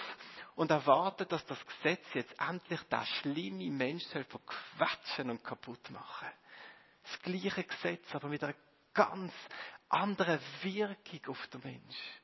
und 0.55 0.71
erwarten, 0.71 1.29
dass 1.29 1.45
das 1.47 1.59
Gesetz 1.67 2.05
jetzt 2.15 2.35
endlich 2.41 2.83
der 2.85 3.05
schlimme 3.05 3.71
Mensch 3.71 4.05
soll 4.05 4.25
verquetschen 4.25 5.31
und 5.31 5.45
kaputt 5.45 5.91
machen. 5.91 6.29
Das 7.03 7.21
gleiche 7.21 7.65
Gesetz, 7.65 8.15
aber 8.15 8.29
mit 8.29 8.43
einer 8.43 8.55
ganz 8.95 9.33
anderen 9.89 10.41
Wirkung 10.63 11.21
auf 11.29 11.47
den 11.49 11.61
Mensch 11.63 12.20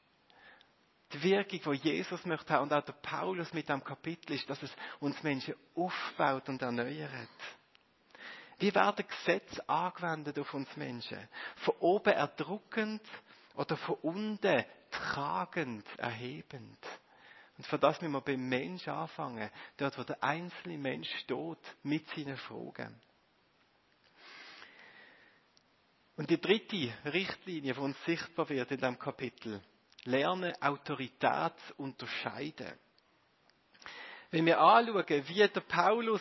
die 1.12 1.22
Wirkung, 1.22 1.72
die 1.72 1.90
Jesus 1.90 2.24
möchte 2.24 2.52
haben 2.52 2.64
und 2.64 2.72
auch 2.72 2.84
der 2.84 2.92
Paulus 2.94 3.52
mit 3.52 3.68
dem 3.68 3.82
Kapitel 3.82 4.32
ist, 4.32 4.48
dass 4.50 4.62
es 4.62 4.74
uns 5.00 5.22
Menschen 5.22 5.54
aufbaut 5.74 6.48
und 6.48 6.62
erneuert. 6.62 7.28
Wie 8.58 8.74
werden 8.74 9.06
Gesetze 9.06 9.68
angewendet 9.68 10.38
auf 10.38 10.52
uns 10.54 10.74
Menschen? 10.76 11.28
Von 11.56 11.74
oben 11.78 12.12
erdrückend 12.12 13.02
oder 13.54 13.76
von 13.76 13.96
unten 13.96 14.64
tragend, 14.90 15.86
erhebend? 15.98 16.78
Und 17.58 17.66
von 17.66 17.80
das 17.80 18.00
müssen 18.00 18.12
wir 18.12 18.20
beim 18.20 18.48
Mensch 18.48 18.86
anfangen, 18.88 19.50
dort 19.76 19.98
wo 19.98 20.02
der 20.02 20.22
einzelne 20.22 20.78
Mensch 20.78 21.08
steht, 21.20 21.58
mit 21.82 22.08
seinen 22.08 22.36
Fragen. 22.36 23.00
Und 26.16 26.30
die 26.30 26.40
dritte 26.40 26.92
Richtlinie, 27.04 27.74
die 27.74 27.80
uns 27.80 28.02
sichtbar 28.04 28.48
wird 28.48 28.70
in 28.70 28.78
diesem 28.78 28.98
Kapitel, 28.98 29.62
lernen, 30.06 30.54
Autorität 30.60 31.52
zu 31.68 31.74
unterscheiden. 31.76 32.72
Wenn 34.30 34.46
wir 34.46 34.60
anschauen, 34.60 35.28
wie 35.28 35.48
der 35.48 35.60
Paulus 35.60 36.20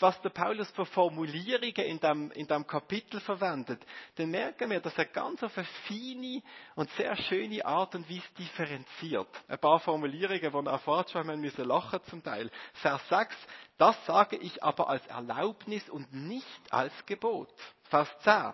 was 0.00 0.20
der 0.22 0.30
Paulus 0.30 0.70
für 0.72 0.86
Formulierungen 0.86 1.74
in 1.74 1.98
dem, 2.00 2.30
in 2.32 2.46
dem 2.46 2.66
Kapitel 2.66 3.20
verwendet, 3.20 3.84
dann 4.16 4.30
merken 4.30 4.70
wir, 4.70 4.80
dass 4.80 4.96
er 4.96 5.06
ganz 5.06 5.42
auf 5.42 5.56
eine 5.56 5.66
feine 5.86 6.42
und 6.74 6.90
sehr 6.90 7.16
schöne 7.16 7.64
Art 7.64 7.94
und 7.94 8.08
Weise 8.08 8.28
differenziert. 8.38 9.28
Ein 9.48 9.58
paar 9.58 9.80
Formulierungen, 9.80 10.40
die 10.40 10.68
er 10.68 10.72
erfahrt, 10.72 11.10
schon 11.10 11.40
müssen 11.40 11.64
lachen 11.64 12.00
zum 12.04 12.22
Teil. 12.22 12.50
Vers 12.74 13.02
6, 13.08 13.36
das 13.76 14.06
sage 14.06 14.36
ich 14.36 14.62
aber 14.62 14.88
als 14.88 15.06
Erlaubnis 15.08 15.88
und 15.88 16.12
nicht 16.12 16.72
als 16.72 16.92
Gebot. 17.06 17.52
Vers 17.84 18.08
10, 18.20 18.52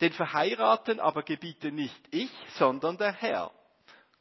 den 0.00 0.12
Verheiraten 0.12 1.00
aber 1.00 1.22
gebiete 1.22 1.72
nicht 1.72 2.00
ich, 2.10 2.30
sondern 2.56 2.98
der 2.98 3.12
Herr. 3.12 3.50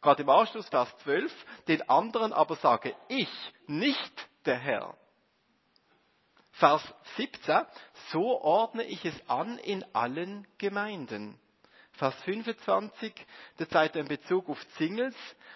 Gerade 0.01 0.23
im 0.23 0.29
Anschluss 0.29 0.67
Vers 0.69 0.95
12, 1.03 1.31
den 1.67 1.87
anderen 1.89 2.33
aber 2.33 2.55
sage 2.55 2.95
ich, 3.07 3.29
nicht 3.67 4.29
der 4.45 4.57
Herr. 4.57 4.97
Vers 6.53 6.81
17, 7.17 7.65
so 8.09 8.41
ordne 8.41 8.83
ich 8.83 9.05
es 9.05 9.29
an 9.29 9.57
in 9.59 9.85
allen 9.93 10.47
Gemeinden. 10.57 11.39
Vers 11.93 12.15
25, 12.23 13.13
der 13.59 13.69
Zeit 13.69 13.95
in 13.95 14.07
Bezug 14.07 14.49
auf 14.49 14.61
Singles, 14.77 15.15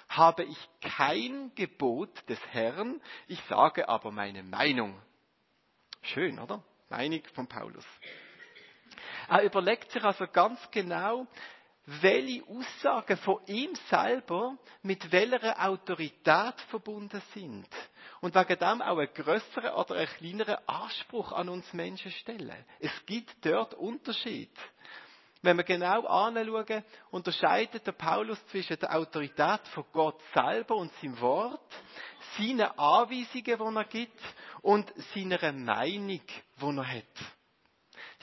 habe 0.09 0.43
ich 0.43 0.69
kein 0.81 1.51
Gebot 1.55 2.09
des 2.29 2.39
Herrn, 2.51 3.01
ich 3.27 3.41
sage 3.45 3.89
aber 3.89 4.11
meine 4.11 4.43
Meinung. 4.43 5.01
Schön, 6.01 6.39
oder? 6.39 6.63
Meinung 6.89 7.23
von 7.33 7.47
Paulus. 7.47 7.85
Er 9.27 9.41
überlegt 9.41 9.91
sich 9.91 10.03
also 10.03 10.27
ganz 10.27 10.59
genau, 10.69 11.25
welche 11.85 12.43
Aussagen 12.47 13.17
von 13.17 13.39
ihm 13.45 13.75
selber 13.89 14.57
mit 14.81 15.11
welcher 15.11 15.63
Autorität 15.63 16.59
verbunden 16.69 17.21
sind. 17.33 17.67
Und 18.21 18.33
wegen 18.33 18.59
dem 18.59 18.81
auch 18.81 18.97
einen 18.97 19.13
größeren 19.13 19.73
oder 19.73 19.95
einen 19.95 20.07
kleineren 20.07 20.57
Anspruch 20.67 21.31
an 21.31 21.49
uns 21.49 21.71
Menschen 21.73 22.11
stellen. 22.11 22.65
Es 22.79 23.05
gibt 23.05 23.33
dort 23.45 23.75
Unterschied. 23.75 24.51
Wenn 25.43 25.57
wir 25.57 25.63
genau 25.63 26.07
anschauen, 26.07 26.83
unterscheidet 27.11 27.85
der 27.85 27.91
Paulus 27.91 28.43
zwischen 28.47 28.79
der 28.79 28.95
Autorität 28.95 29.61
von 29.75 29.85
Gott 29.93 30.19
selber 30.33 30.75
und 30.75 30.91
seinem 30.95 31.21
Wort, 31.21 31.71
seinen 32.35 32.61
Anweisungen, 32.61 33.43
die 33.43 33.77
er 33.77 33.83
gibt, 33.83 34.21
und 34.63 34.91
seiner 35.13 35.51
Meinung, 35.51 36.19
die 36.19 36.65
er 36.65 36.87
hat. 36.87 37.35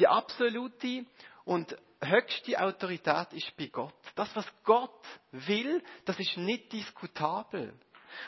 Die 0.01 0.09
absolute 0.09 1.07
und 1.44 1.76
höchste 2.00 2.61
Autorität 2.61 3.33
ist 3.33 3.57
bei 3.57 3.66
Gott. 3.66 3.94
Das, 4.14 4.35
was 4.35 4.46
Gott 4.64 5.07
will, 5.31 5.83
das 6.05 6.18
ist 6.18 6.37
nicht 6.37 6.72
diskutabel. 6.72 7.72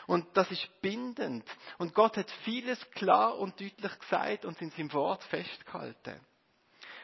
Und 0.07 0.25
das 0.35 0.49
ist 0.49 0.67
bindend. 0.81 1.45
Und 1.77 1.93
Gott 1.93 2.17
hat 2.17 2.29
vieles 2.43 2.79
klar 2.91 3.37
und 3.37 3.59
deutlich 3.59 3.99
gesagt 3.99 4.45
und 4.45 4.59
in 4.61 4.71
seinem 4.71 4.91
Wort 4.93 5.23
festgehalten. 5.25 6.19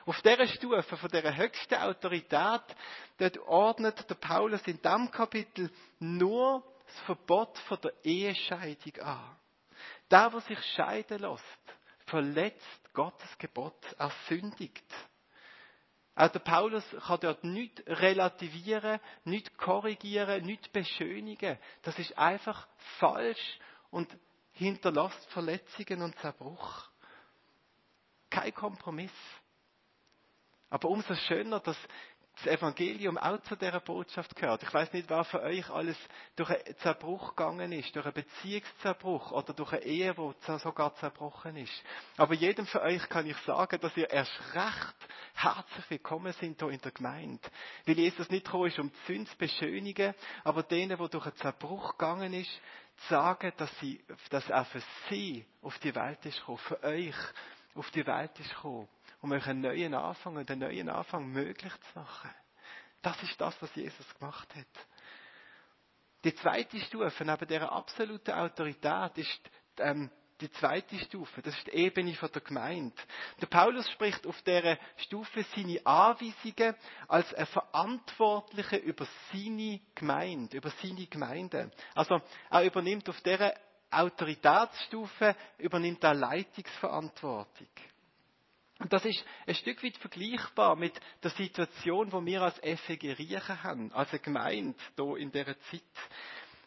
Auf 0.06 0.20
dieser 0.22 0.48
Stufe, 0.48 0.98
von 0.98 1.10
dieser 1.10 1.36
höchsten 1.36 1.76
Autorität, 1.76 2.64
dort 3.18 3.38
ordnet 3.40 4.10
der 4.10 4.16
Paulus 4.16 4.62
in 4.66 4.82
diesem 4.82 5.12
Kapitel 5.12 5.70
nur 6.00 6.64
das 6.88 7.00
Verbot 7.06 7.58
von 7.60 7.80
der 7.82 7.94
Ehescheidung 8.04 9.00
an. 9.04 9.38
Der, 10.10 10.30
der 10.30 10.42
sich 10.42 10.60
scheiden 10.76 11.20
lässt, 11.20 11.44
verletzt 12.08 12.94
Gottes 12.94 13.38
Gebot, 13.38 13.94
er 13.98 14.12
sündigt. 14.28 14.84
Auch 16.16 16.28
der 16.28 16.40
Paulus 16.40 16.84
kann 17.06 17.20
dort 17.22 17.44
nicht 17.44 17.84
relativieren, 17.88 19.00
nicht 19.24 19.58
korrigieren, 19.58 20.46
nicht 20.46 20.72
beschönigen. 20.74 21.58
Das 21.84 21.98
ist 21.98 22.18
einfach 22.18 22.68
falsch 23.00 23.60
und 23.90 24.10
hinterlässt 24.52 25.26
Verletzungen 25.32 26.02
und 26.02 26.18
Zerbruch. 26.20 26.90
Kein 28.30 28.54
Kompromiss. 28.54 29.12
Aber 30.70 30.90
umso 30.90 31.16
schöner, 31.16 31.60
dass 31.60 31.78
das 32.44 32.54
Evangelium 32.58 33.18
auch 33.18 33.40
zu 33.44 33.56
dieser 33.56 33.80
Botschaft 33.80 34.36
gehört. 34.36 34.64
Ich 34.64 34.74
weiß 34.74 34.92
nicht, 34.94 35.10
wer 35.10 35.24
von 35.24 35.42
euch 35.42 35.70
alles 35.70 35.98
durch 36.36 36.50
einen 36.50 36.78
Zerbruch 36.78 37.36
gegangen 37.36 37.72
ist, 37.72 37.96
durch 37.96 38.06
einen 38.06 38.14
Beziehungszerbruch 38.14 39.32
oder 39.32 39.54
durch 39.54 39.74
eine 39.74 39.84
Ehe, 39.84 40.14
die 40.14 40.60
sogar 40.60 40.96
zerbrochen 40.96 41.58
ist. 41.58 41.84
Aber 42.18 42.34
jedem 42.34 42.66
von 42.66 42.82
euch 42.82 43.08
kann 43.10 43.28
ich 43.28 43.38
sagen, 43.38 43.80
dass 43.80 43.96
ihr 43.96 44.10
erst 44.10 44.32
recht 44.54 44.96
herzlich 45.36 45.90
willkommen 45.90 46.34
sind 46.34 46.60
hier 46.60 46.70
in 46.70 46.82
der 46.82 46.92
Gemeinde. 46.92 47.42
Weil 47.86 47.98
Jesus 47.98 48.30
nicht 48.30 48.46
gekommen 48.46 48.68
ist, 48.68 48.80
um 48.80 48.92
die 48.92 49.14
Sünde 49.14 49.30
zu 49.30 49.38
beschönigen, 49.38 50.14
aber 50.44 50.64
denen, 50.64 50.98
die 50.98 51.10
durch 51.10 51.26
einen 51.26 51.36
Zerbruch 51.38 51.92
gegangen 51.98 52.34
ist, 52.34 52.52
zu 53.08 53.10
sagen, 53.10 53.52
dass, 53.58 53.80
sie, 53.80 54.04
dass 54.30 54.50
er 54.50 54.66
für 54.66 54.82
sie 55.10 55.46
auf 55.62 55.78
die 55.80 55.94
Welt 55.94 56.26
ist 56.26 56.40
gekommen, 56.40 56.60
für 56.60 56.84
euch 56.84 57.16
auf 57.76 57.90
die 57.92 58.06
Welt 58.06 58.40
ist 58.40 58.50
gekommen 58.50 58.88
um 59.22 59.32
euch 59.32 59.46
einen 59.48 59.62
neuen 59.62 59.94
Anfang 59.94 60.36
und 60.36 60.50
einen 60.50 60.62
neuen 60.62 60.90
Anfang 60.90 61.28
möglich 61.28 61.74
zu 61.92 62.00
machen. 62.00 62.30
Das 63.02 63.22
ist 63.24 63.40
das, 63.40 63.60
was 63.62 63.74
Jesus 63.76 64.14
gemacht 64.20 64.54
hat. 64.56 64.88
Die 66.24 66.36
zweite 66.36 66.80
Stufe 66.82 67.26
neben 67.26 67.48
dieser 67.48 67.72
absoluten 67.72 68.32
Autorität 68.32 69.18
ist 69.18 69.50
ähm, 69.78 70.10
die 70.40 70.52
zweite 70.52 70.98
Stufe. 71.00 71.42
Das 71.42 71.56
ist 71.56 71.68
die 71.68 71.72
Ebene 71.72 72.14
von 72.16 72.32
der 72.32 72.42
Gemeinde. 72.42 72.96
Der 73.40 73.48
Paulus 73.48 73.90
spricht 73.92 74.26
auf 74.28 74.40
dieser 74.42 74.78
Stufe 74.98 75.44
seine 75.56 75.86
Anweisungen 75.86 76.76
als 77.08 77.34
ein 77.34 77.46
Verantwortlicher 77.48 78.82
über 78.82 79.08
seine 79.32 79.80
Gemeinde, 79.96 80.58
über 80.58 80.72
seine 80.82 81.06
Gemeinde. 81.08 81.72
Also 81.96 82.22
er 82.50 82.64
übernimmt 82.64 83.08
auf 83.10 83.22
dieser 83.22 83.54
Autoritätsstufe 83.92 85.36
übernimmt 85.58 86.04
er 86.04 86.14
Leitungsverantwortung. 86.14 87.68
Und 88.82 88.92
das 88.92 89.06
ist 89.06 89.24
ein 89.46 89.54
Stück 89.54 89.84
weit 89.84 89.96
vergleichbar 89.98 90.76
mit 90.76 91.00
der 91.22 91.30
Situation, 91.30 92.12
wo 92.12 92.26
wir 92.26 92.42
als 92.42 92.60
FEG 92.60 93.16
Riechen 93.16 93.64
haben, 93.64 93.94
als 93.94 94.10
eine 94.10 94.20
Gemeinde 94.20 94.76
hier 94.96 95.18
in 95.18 95.32
dieser 95.32 95.60
Zeit. 95.70 95.84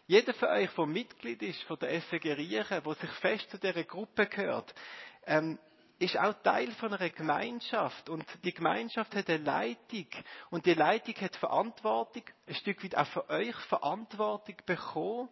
Jeder 0.07 0.33
von 0.35 0.49
euch, 0.51 0.71
der 0.71 0.87
Mitglied 0.87 1.43
ist 1.43 1.63
von 1.65 1.77
der 1.77 2.01
FEG 2.03 2.37
Riechen, 2.37 2.85
der 2.85 2.95
sich 2.95 3.11
fest 3.21 3.51
zu 3.51 3.59
dieser 3.59 3.83
Gruppe 3.83 4.27
gehört, 4.27 4.73
ähm, 5.27 5.59
ist 5.99 6.17
auch 6.17 6.35
Teil 6.45 6.71
von 6.73 6.95
einer 6.95 7.11
Gemeinschaft. 7.11 8.09
Und 8.09 8.25
die 8.45 8.55
Gemeinschaft 8.55 9.13
hat 9.17 9.29
eine 9.29 9.43
Leitung. 9.43 10.07
Und 10.51 10.67
die 10.67 10.75
Leitung 10.75 11.17
hat 11.17 11.35
Verantwortung, 11.35 12.23
ein 12.47 12.55
Stück 12.55 12.85
weit 12.85 12.97
auch 12.97 13.09
für 13.09 13.29
euch 13.29 13.57
Verantwortung 13.57 14.55
bekommen, 14.65 15.29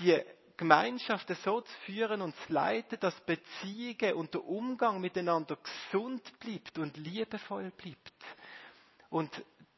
die 0.00 0.22
Gemeinschaften 0.56 1.36
so 1.44 1.60
zu 1.60 1.72
führen 1.84 2.22
und 2.22 2.34
zu 2.46 2.52
leiten, 2.52 2.98
dass 3.00 3.18
Beziehungen 3.22 4.14
und 4.14 4.34
der 4.34 4.44
Umgang 4.44 5.00
miteinander 5.00 5.56
gesund 5.56 6.38
bleibt 6.40 6.78
und 6.78 6.96
liebevoll 6.96 7.70
bleibt. 7.70 8.12
Und 9.10 9.30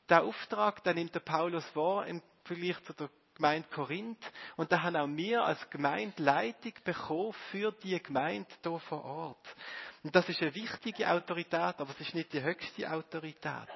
der 0.09 0.23
Auftrag, 0.23 0.83
den 0.85 0.97
nimmt 0.97 1.15
der 1.15 1.21
Paulus 1.21 1.65
wahr 1.75 2.07
im 2.07 2.23
Vergleich 2.45 2.83
zu 2.85 2.93
der 2.95 3.11
Gemeinde 3.35 3.69
Korinth. 3.69 4.33
Und 4.57 4.73
da 4.73 4.83
haben 4.83 4.97
auch 4.97 5.09
wir 5.09 5.45
als 5.45 5.71
Gemeinde 5.71 6.23
Leitung 6.23 6.73
bekommen 6.85 7.33
für 7.51 7.73
die 7.73 8.01
Gemeinde 8.03 8.49
hier 8.63 8.79
vor 8.81 9.05
Ort. 9.05 9.57
Und 10.03 10.15
das 10.15 10.29
ist 10.29 10.41
eine 10.43 10.55
wichtige 10.55 11.11
Autorität, 11.11 11.79
aber 11.79 11.91
es 11.91 12.01
ist 12.01 12.15
nicht 12.15 12.33
die 12.33 12.43
höchste 12.43 12.91
Autorität. 12.91 13.69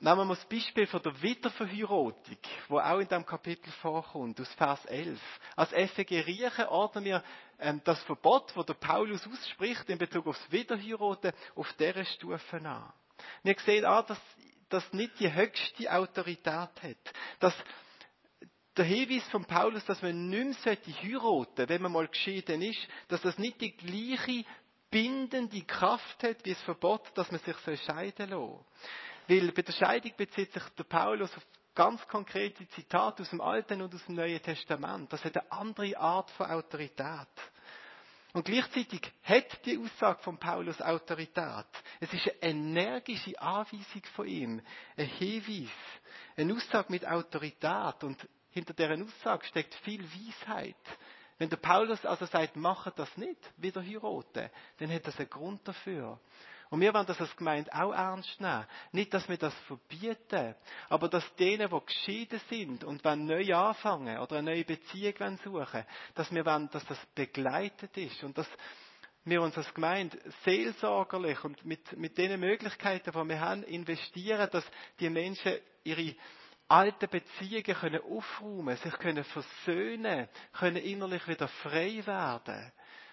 Nehmen 0.00 0.28
wir 0.28 0.34
das 0.34 0.44
Beispiel 0.44 0.86
von 0.86 1.02
der 1.02 1.22
Wiederverheiratung, 1.22 2.38
wo 2.68 2.78
auch 2.78 2.98
in 2.98 3.08
diesem 3.08 3.24
Kapitel 3.24 3.70
vorkommt, 3.80 4.38
aus 4.38 4.52
Vers 4.54 4.84
11. 4.84 5.18
Als 5.56 5.70
FEG 5.70 6.26
Riechen 6.26 6.66
ordnen 6.66 7.04
wir 7.04 7.24
ähm, 7.58 7.80
das 7.84 8.02
Verbot, 8.02 8.52
das 8.54 8.66
der 8.66 8.74
Paulus 8.74 9.26
ausspricht 9.26 9.88
in 9.88 9.96
Bezug 9.96 10.26
aufs 10.26 10.52
Wiederheiraten, 10.52 11.32
auf 11.54 11.72
dieser 11.74 12.04
Stufe 12.04 12.56
an. 12.58 12.92
Wir 13.42 13.56
sehen 13.64 13.86
auch, 13.86 14.04
dass 14.04 14.20
das 14.68 14.92
nicht 14.92 15.18
die 15.18 15.32
höchste 15.32 15.90
Autorität 15.90 16.46
hat. 16.46 17.14
Dass 17.38 17.54
der 18.76 18.84
Hinweis 18.84 19.26
von 19.30 19.46
Paulus, 19.46 19.84
dass 19.86 20.02
man 20.02 20.28
nicht 20.28 20.64
mehr 20.64 20.76
heiraten 20.76 21.20
sollte, 21.20 21.68
wenn 21.70 21.82
man 21.82 21.92
mal 21.92 22.08
geschieden 22.08 22.60
ist, 22.60 22.86
dass 23.08 23.22
das 23.22 23.38
nicht 23.38 23.60
die 23.62 23.74
gleiche 23.74 24.44
bindende 24.90 25.62
Kraft 25.62 26.22
hat 26.22 26.44
wie 26.44 26.52
das 26.52 26.62
Verbot, 26.62 27.10
dass 27.14 27.30
man 27.30 27.40
sich 27.40 27.80
scheiden 27.82 28.28
lassen 28.28 28.64
weil 29.28 29.52
bei 29.52 29.62
der 29.62 29.72
Scheidung 29.72 30.12
bezieht 30.16 30.52
sich 30.52 30.62
der 30.76 30.84
Paulus 30.84 31.34
auf 31.36 31.46
ganz 31.74 32.06
konkrete 32.08 32.68
Zitate 32.70 33.22
aus 33.22 33.30
dem 33.30 33.40
Alten 33.40 33.82
und 33.82 33.94
aus 33.94 34.04
dem 34.06 34.16
Neuen 34.16 34.42
Testament. 34.42 35.12
Das 35.12 35.24
hat 35.24 35.36
eine 35.36 35.52
andere 35.52 35.96
Art 35.98 36.30
von 36.32 36.50
Autorität. 36.50 37.28
Und 38.32 38.44
gleichzeitig 38.44 39.00
hat 39.24 39.64
die 39.64 39.78
Aussage 39.78 40.22
von 40.22 40.38
Paulus 40.38 40.80
Autorität. 40.80 41.66
Es 41.98 42.12
ist 42.12 42.30
eine 42.40 42.52
energische 42.52 43.40
Anweisung 43.40 44.02
von 44.14 44.26
ihm, 44.26 44.62
ein 44.96 45.06
Hinweis, 45.06 45.70
eine 46.36 46.54
Aussage 46.54 46.92
mit 46.92 47.06
Autorität. 47.06 48.04
Und 48.04 48.28
hinter 48.50 48.74
deren 48.74 49.02
Aussage 49.02 49.46
steckt 49.46 49.74
viel 49.76 50.04
Weisheit. 50.04 50.76
Wenn 51.38 51.48
der 51.48 51.56
Paulus 51.56 52.04
also 52.04 52.26
sagt, 52.26 52.54
mache 52.56 52.92
das 52.94 53.16
nicht, 53.16 53.38
wieder 53.56 53.82
heiraten, 53.82 54.50
dann 54.78 54.92
hat 54.92 55.06
das 55.06 55.18
einen 55.18 55.30
Grund 55.30 55.66
dafür. 55.66 56.20
Und 56.70 56.80
wir 56.80 56.94
wollen 56.94 57.06
das 57.06 57.20
als 57.20 57.36
Gemeinde 57.36 57.72
auch 57.74 57.92
ernst 57.92 58.40
nehmen. 58.40 58.64
Nicht, 58.92 59.12
dass 59.12 59.28
wir 59.28 59.36
das 59.36 59.54
verbieten, 59.66 60.54
aber 60.88 61.08
dass 61.08 61.34
denen, 61.34 61.68
die 61.68 61.84
geschieden 61.84 62.40
sind 62.48 62.84
und 62.84 63.04
wenn 63.04 63.26
neu 63.26 63.52
anfangen 63.54 64.18
oder 64.18 64.36
eine 64.36 64.52
neue 64.52 64.64
Beziehung 64.64 65.36
suchen, 65.42 65.84
dass 66.14 66.32
wir 66.32 66.46
wollen, 66.46 66.70
dass 66.70 66.86
das 66.86 66.98
begleitet 67.14 67.96
ist 67.96 68.22
und 68.22 68.38
dass 68.38 68.48
wir 69.24 69.42
uns 69.42 69.56
als 69.58 69.74
Gemeinde 69.74 70.16
seelsorgerlich 70.44 71.42
und 71.44 71.64
mit, 71.64 71.96
mit 71.96 72.16
den 72.16 72.38
Möglichkeiten, 72.38 73.10
die 73.10 73.28
wir 73.28 73.40
haben, 73.40 73.64
investieren, 73.64 74.48
dass 74.50 74.64
die 75.00 75.10
Menschen 75.10 75.58
ihre 75.82 76.14
alten 76.68 77.08
Beziehungen 77.08 77.64
können 77.64 78.76
sich 78.76 78.92
können 78.98 79.24
versöhnen, 79.24 80.28
können 80.52 80.76
innerlich 80.76 81.26
wieder 81.26 81.48
frei 81.48 82.00
werden. 82.06 82.72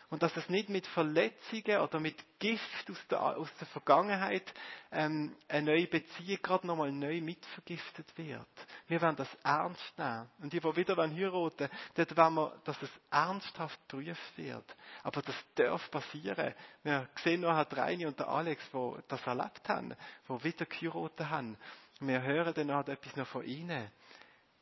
Und 0.10 0.24
dass 0.24 0.36
es 0.38 0.48
nicht 0.48 0.70
mit 0.70 0.88
Verletzungen 0.88 1.80
oder 1.82 2.00
mit 2.00 2.16
Gift 2.40 2.90
aus 2.90 3.08
der, 3.10 3.22
aus 3.22 3.50
der 3.60 3.68
Vergangenheit 3.68 4.54
ähm, 4.90 5.36
eine 5.50 5.72
neue 5.74 5.88
Beziehung 5.88 6.42
gerade 6.42 6.66
nochmal 6.66 6.94
neu 6.94 7.20
mitvergiftet 7.20 8.18
wird. 8.18 8.48
Wir 8.88 9.02
werden 9.02 9.18
das 9.18 9.34
ernst 9.44 9.98
nehmen. 9.98 10.30
Und 10.40 10.54
die, 10.54 10.62
die 10.62 10.76
wieder 10.78 10.96
heiraten 10.96 11.70
dort 11.96 12.18
wollen 12.18 12.36
wir, 12.36 12.62
dass 12.64 12.82
es 12.82 12.90
ernsthaft 13.12 13.78
geprüft 13.90 14.38
wird. 14.38 14.76
Aber 15.04 15.22
das 15.22 15.36
darf 15.56 15.92
passieren. 15.92 16.54
Wir 16.84 17.10
sehen 17.22 17.42
noch 17.42 17.54
Herr 17.54 17.78
Reini 17.78 18.06
und 18.06 18.18
der 18.18 18.30
Alex, 18.30 18.64
die 18.72 18.94
das 19.10 19.28
erlebt 19.28 19.68
haben, 19.68 19.94
die 20.30 20.44
wieder 20.44 20.66
geheiratet 20.66 21.30
haben. 21.30 21.58
Wir 22.00 22.22
hören 22.22 22.54
dann 22.54 22.68
noch 22.68 22.88
etwas 22.88 23.14
noch 23.18 23.28
von 23.28 23.44
ihnen. 23.44 23.92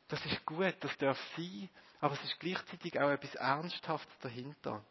Das 0.08 0.24
ist 0.26 0.44
gut, 0.44 0.74
das 0.80 0.96
darf 0.98 1.18
sein, 1.36 1.68
aber 2.00 2.14
es 2.14 2.22
ist 2.24 2.40
gleichzeitig 2.40 2.98
auch 2.98 3.10
etwas 3.10 3.34
Ernsthaftes 3.36 4.18
dahinter. 4.20 4.82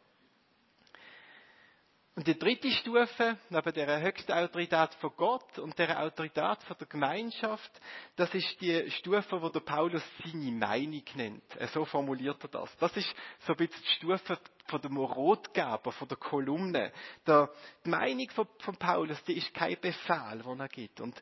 Und 2.16 2.26
die 2.26 2.38
dritte 2.38 2.70
Stufe, 2.70 3.36
neben 3.50 3.72
der 3.74 4.00
höchsten 4.00 4.32
Autorität 4.32 4.94
von 4.94 5.12
Gott 5.18 5.58
und 5.58 5.78
der 5.78 6.00
Autorität 6.00 6.62
von 6.62 6.76
der 6.78 6.86
Gemeinschaft, 6.86 7.70
das 8.16 8.34
ist 8.34 8.58
die 8.62 8.90
Stufe, 8.92 9.42
wo 9.42 9.50
der 9.50 9.60
Paulus 9.60 10.02
seine 10.24 10.50
Meinung 10.50 11.02
nennt. 11.14 11.44
So 11.74 11.84
formuliert 11.84 12.42
er 12.42 12.48
das. 12.48 12.74
Das 12.78 12.96
ist 12.96 13.14
so 13.40 13.52
ein 13.52 13.58
bisschen 13.58 13.82
die 13.82 13.96
Stufe 13.96 14.38
von 14.66 14.80
dem 14.80 14.96
Rotgeber, 14.96 15.92
von 15.92 16.08
der 16.08 16.16
Kolumne. 16.16 16.90
Die 17.26 17.90
Meinung 17.90 18.30
von, 18.30 18.76
Paulus, 18.78 19.22
die 19.24 19.36
ist 19.36 19.52
kein 19.52 19.78
Befehl, 19.78 20.42
den 20.42 20.60
er 20.60 20.68
gibt. 20.68 21.02
Und 21.02 21.20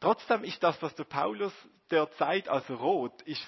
trotzdem 0.00 0.44
ist 0.44 0.62
das, 0.62 0.80
was 0.80 0.94
der 0.94 1.04
Paulus 1.04 1.52
der 1.90 2.10
Zeit 2.12 2.48
als 2.48 2.70
Rot, 2.70 3.20
ist 3.22 3.46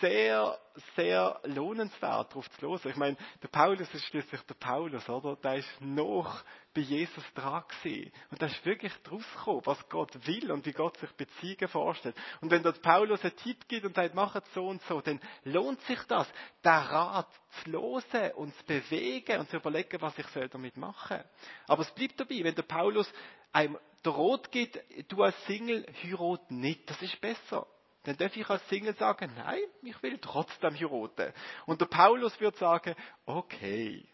sehr, 0.00 0.58
sehr 0.96 1.40
lohnenswert, 1.44 2.30
darauf 2.30 2.50
zu 2.50 2.62
hören. 2.62 2.80
Ich 2.84 2.96
meine, 2.96 3.16
der 3.42 3.48
Paulus 3.48 3.92
ist 3.92 4.04
schließlich 4.06 4.40
der 4.42 4.54
Paulus, 4.54 5.08
oder? 5.08 5.36
Der 5.36 5.56
ist 5.56 5.80
noch 5.80 6.42
bei 6.74 6.80
Jesus 6.82 7.24
dran 7.34 7.64
gewesen. 7.68 8.12
Und 8.30 8.40
der 8.40 8.48
ist 8.48 8.64
wirklich 8.64 8.92
draus 9.02 9.24
gekommen, 9.34 9.62
was 9.64 9.88
Gott 9.88 10.26
will 10.26 10.50
und 10.50 10.64
wie 10.66 10.72
Gott 10.72 10.96
sich 10.98 11.10
Beziehungen 11.12 11.68
vorstellt. 11.68 12.16
Und 12.40 12.50
wenn 12.50 12.62
der 12.62 12.72
Paulus 12.72 13.22
einen 13.22 13.36
Tipp 13.36 13.68
gibt 13.68 13.86
und 13.86 13.94
sagt, 13.94 14.14
mach 14.14 14.34
es 14.36 14.54
so 14.54 14.66
und 14.66 14.82
so, 14.82 15.00
dann 15.00 15.20
lohnt 15.44 15.80
sich 15.82 16.00
das, 16.08 16.28
der 16.64 16.72
Rat 16.72 17.28
zu 17.64 17.72
hören 17.72 18.32
und 18.32 18.54
zu 18.54 18.64
bewegen 18.64 19.40
und 19.40 19.50
zu 19.50 19.56
überlegen, 19.56 20.00
was 20.00 20.18
ich 20.18 20.26
damit 20.50 20.76
machen 20.76 21.18
soll. 21.18 21.24
Aber 21.66 21.82
es 21.82 21.90
bleibt 21.92 22.18
dabei, 22.18 22.40
wenn 22.42 22.54
der 22.54 22.62
Paulus 22.62 23.12
einem 23.52 23.78
der 24.04 24.12
Rot 24.12 24.50
gibt, 24.50 24.78
du 25.08 25.22
als 25.22 25.36
Single 25.44 25.84
heirat 26.02 26.50
nicht, 26.50 26.88
das 26.88 27.02
ist 27.02 27.20
besser 27.20 27.66
dann 28.04 28.16
darf 28.16 28.34
ich 28.34 28.48
als 28.48 28.66
Single 28.68 28.96
sagen, 28.96 29.32
nein, 29.36 29.60
ich 29.82 30.02
will 30.02 30.18
trotzdem 30.18 30.74
heiraten. 30.74 31.32
Und 31.66 31.80
der 31.80 31.86
Paulus 31.86 32.38
wird 32.40 32.56
sagen, 32.56 32.94
okay. 33.26 34.06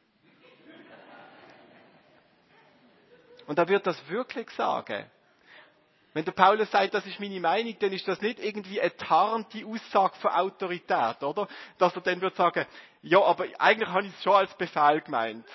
Und 3.46 3.58
er 3.58 3.68
wird 3.68 3.86
das 3.86 4.08
wirklich 4.08 4.50
sagen. 4.50 5.08
Wenn 6.16 6.24
der 6.24 6.32
Paulus 6.32 6.70
sagt, 6.70 6.94
das 6.94 7.06
ist 7.06 7.20
meine 7.20 7.38
Meinung, 7.38 7.76
dann 7.78 7.92
ist 7.92 8.08
das 8.08 8.20
nicht 8.22 8.40
irgendwie 8.40 8.80
eine 8.80 8.96
tarnte 8.96 9.64
Aussage 9.66 10.16
von 10.16 10.30
Autorität, 10.30 11.22
oder? 11.22 11.46
Dass 11.78 11.94
er 11.94 12.00
dann 12.00 12.20
wird 12.20 12.34
sagen, 12.34 12.66
ja, 13.02 13.22
aber 13.22 13.44
eigentlich 13.58 13.88
habe 13.88 14.06
ich 14.06 14.14
es 14.14 14.22
schon 14.22 14.32
als 14.32 14.52
Befehl 14.56 15.02
gemeint. 15.02 15.46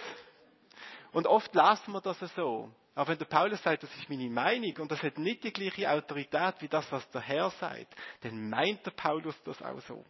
Und 1.11 1.27
oft 1.27 1.53
lassen 1.53 1.91
wir 1.91 1.99
das 1.99 2.19
so. 2.35 2.71
Aber 3.01 3.09
wenn 3.13 3.17
der 3.17 3.25
Paulus 3.25 3.63
sagt, 3.63 3.81
das 3.81 3.95
ist 3.95 4.07
meine 4.11 4.29
Meinung 4.29 4.77
und 4.77 4.91
das 4.91 5.01
hat 5.01 5.17
nicht 5.17 5.43
die 5.43 5.51
gleiche 5.51 5.89
Autorität 5.89 6.53
wie 6.59 6.67
das, 6.67 6.85
was 6.91 7.09
der 7.09 7.21
Herr 7.21 7.49
sagt, 7.49 7.95
dann 8.21 8.47
meint 8.47 8.85
der 8.85 8.91
Paulus 8.91 9.35
das 9.43 9.59
auch 9.59 9.81
so. 9.87 10.05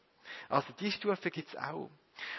Also 0.50 0.74
die 0.74 0.92
Stufe 0.92 1.32
gibt's 1.32 1.56
auch. 1.56 1.90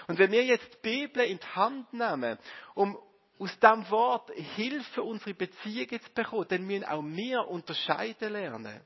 Und 0.09 0.19
wenn 0.19 0.31
wir 0.31 0.45
jetzt 0.45 0.71
die 0.75 0.79
Bibel 0.83 1.25
in 1.25 1.39
die 1.39 1.57
Hand 1.57 1.91
nehmen, 1.95 2.39
um 2.75 2.99
aus 3.39 3.59
dem 3.61 3.89
Wort 3.89 4.31
Hilfe 4.33 5.03
unsere 5.03 5.33
Beziehungen 5.33 6.03
zu 6.03 6.13
bekommen, 6.13 6.47
dann 6.51 6.67
müssen 6.67 6.85
auch 6.85 7.03
wir 7.03 7.49
unterscheiden 7.49 8.35
lernen. 8.35 8.83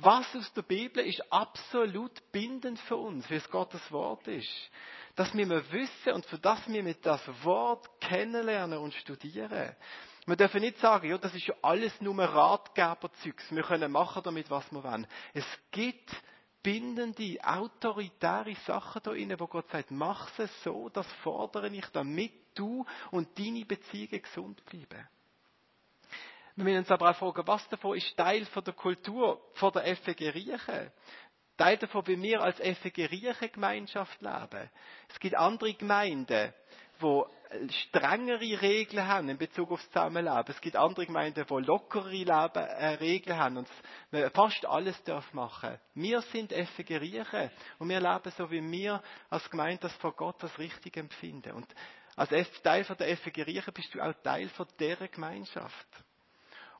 Was 0.00 0.34
aus 0.34 0.52
der 0.54 0.62
Bibel 0.62 1.06
ist 1.06 1.22
absolut 1.32 2.32
bindend 2.32 2.80
für 2.80 2.96
uns, 2.96 3.30
wie 3.30 3.36
es 3.36 3.48
Gottes 3.50 3.92
Wort 3.92 4.26
ist. 4.26 4.50
Dass 5.14 5.32
wir 5.32 5.48
wissen 5.48 6.12
und 6.12 6.26
für 6.26 6.40
das 6.40 6.66
wir 6.66 6.82
mit 6.82 7.06
das 7.06 7.22
Wort 7.44 7.88
kennenlernen 8.00 8.78
und 8.80 8.92
studieren. 8.94 9.76
Wir 10.26 10.36
dürfen 10.36 10.60
nicht 10.60 10.78
sagen, 10.78 11.10
ja, 11.10 11.18
das 11.18 11.34
ist 11.34 11.46
ja 11.46 11.54
alles 11.60 12.00
nur 12.00 12.18
Ratgeberzeugs. 12.18 13.50
Wir 13.50 13.62
können 13.62 13.92
machen 13.92 14.22
damit, 14.22 14.50
was 14.50 14.70
wir 14.72 14.82
wollen. 14.82 15.06
Es 15.34 15.44
gibt 15.70 16.10
bindende, 16.62 17.38
autoritäre 17.42 18.54
Sachen 18.66 19.02
da 19.02 19.12
innen, 19.12 19.38
wo 19.38 19.46
Gott 19.46 19.68
sagt, 19.70 19.90
mach 19.90 20.30
es 20.38 20.50
so, 20.62 20.88
das 20.88 21.06
fordere 21.22 21.68
ich, 21.68 21.86
damit 21.92 22.32
du 22.54 22.86
und 23.10 23.38
deine 23.38 23.66
Beziehungen 23.66 24.22
gesund 24.22 24.64
bleiben. 24.64 25.06
Wir 26.56 26.64
müssen 26.64 26.78
uns 26.78 26.90
aber 26.90 27.10
auch 27.10 27.16
fragen, 27.16 27.46
was 27.46 27.68
davon 27.68 27.96
ist 27.96 28.16
Teil 28.16 28.46
von 28.46 28.64
der 28.64 28.74
Kultur 28.74 29.40
von 29.54 29.72
der 29.72 29.94
FG 29.96 30.30
Riechen? 30.30 30.90
Teil 31.56 31.76
davon, 31.76 32.06
wie 32.06 32.20
wir 32.20 32.42
als 32.42 32.60
Riechen 32.60 33.52
Gemeinschaft 33.52 34.20
leben. 34.20 34.70
Es 35.08 35.20
gibt 35.20 35.36
andere 35.36 35.74
Gemeinden, 35.74 36.52
wo 36.98 37.28
strengere 37.70 38.60
Regeln 38.60 39.06
haben 39.06 39.28
in 39.28 39.38
Bezug 39.38 39.70
aufs 39.70 39.86
Zusammenleben. 39.88 40.44
Es 40.48 40.60
gibt 40.60 40.76
andere 40.76 41.06
Gemeinden, 41.06 41.44
die 41.48 41.54
lockere 41.64 42.10
Leben, 42.10 42.28
äh, 42.28 42.86
Regeln 42.94 43.38
haben 43.38 43.56
und 43.58 43.68
man 44.10 44.30
fast 44.30 44.66
alles 44.66 45.00
darf 45.04 45.32
machen. 45.32 45.78
Wir 45.94 46.20
sind 46.22 46.52
Riechen 47.00 47.50
und 47.78 47.88
wir 47.88 48.00
leben 48.00 48.32
so, 48.36 48.50
wie 48.50 48.62
wir 48.62 49.02
als 49.30 49.48
Gemeinde 49.50 49.82
das 49.82 49.94
von 49.96 50.14
Gott 50.16 50.42
als 50.42 50.58
richtig 50.58 50.96
empfinden. 50.96 51.52
Und 51.52 51.66
als 52.16 52.32
Teil 52.62 52.84
von 52.84 52.96
der 52.96 53.08
Riechen 53.46 53.72
bist 53.72 53.94
du 53.94 54.00
auch 54.00 54.14
Teil 54.22 54.48
von 54.50 54.66
dieser 54.78 55.08
Gemeinschaft. 55.08 55.88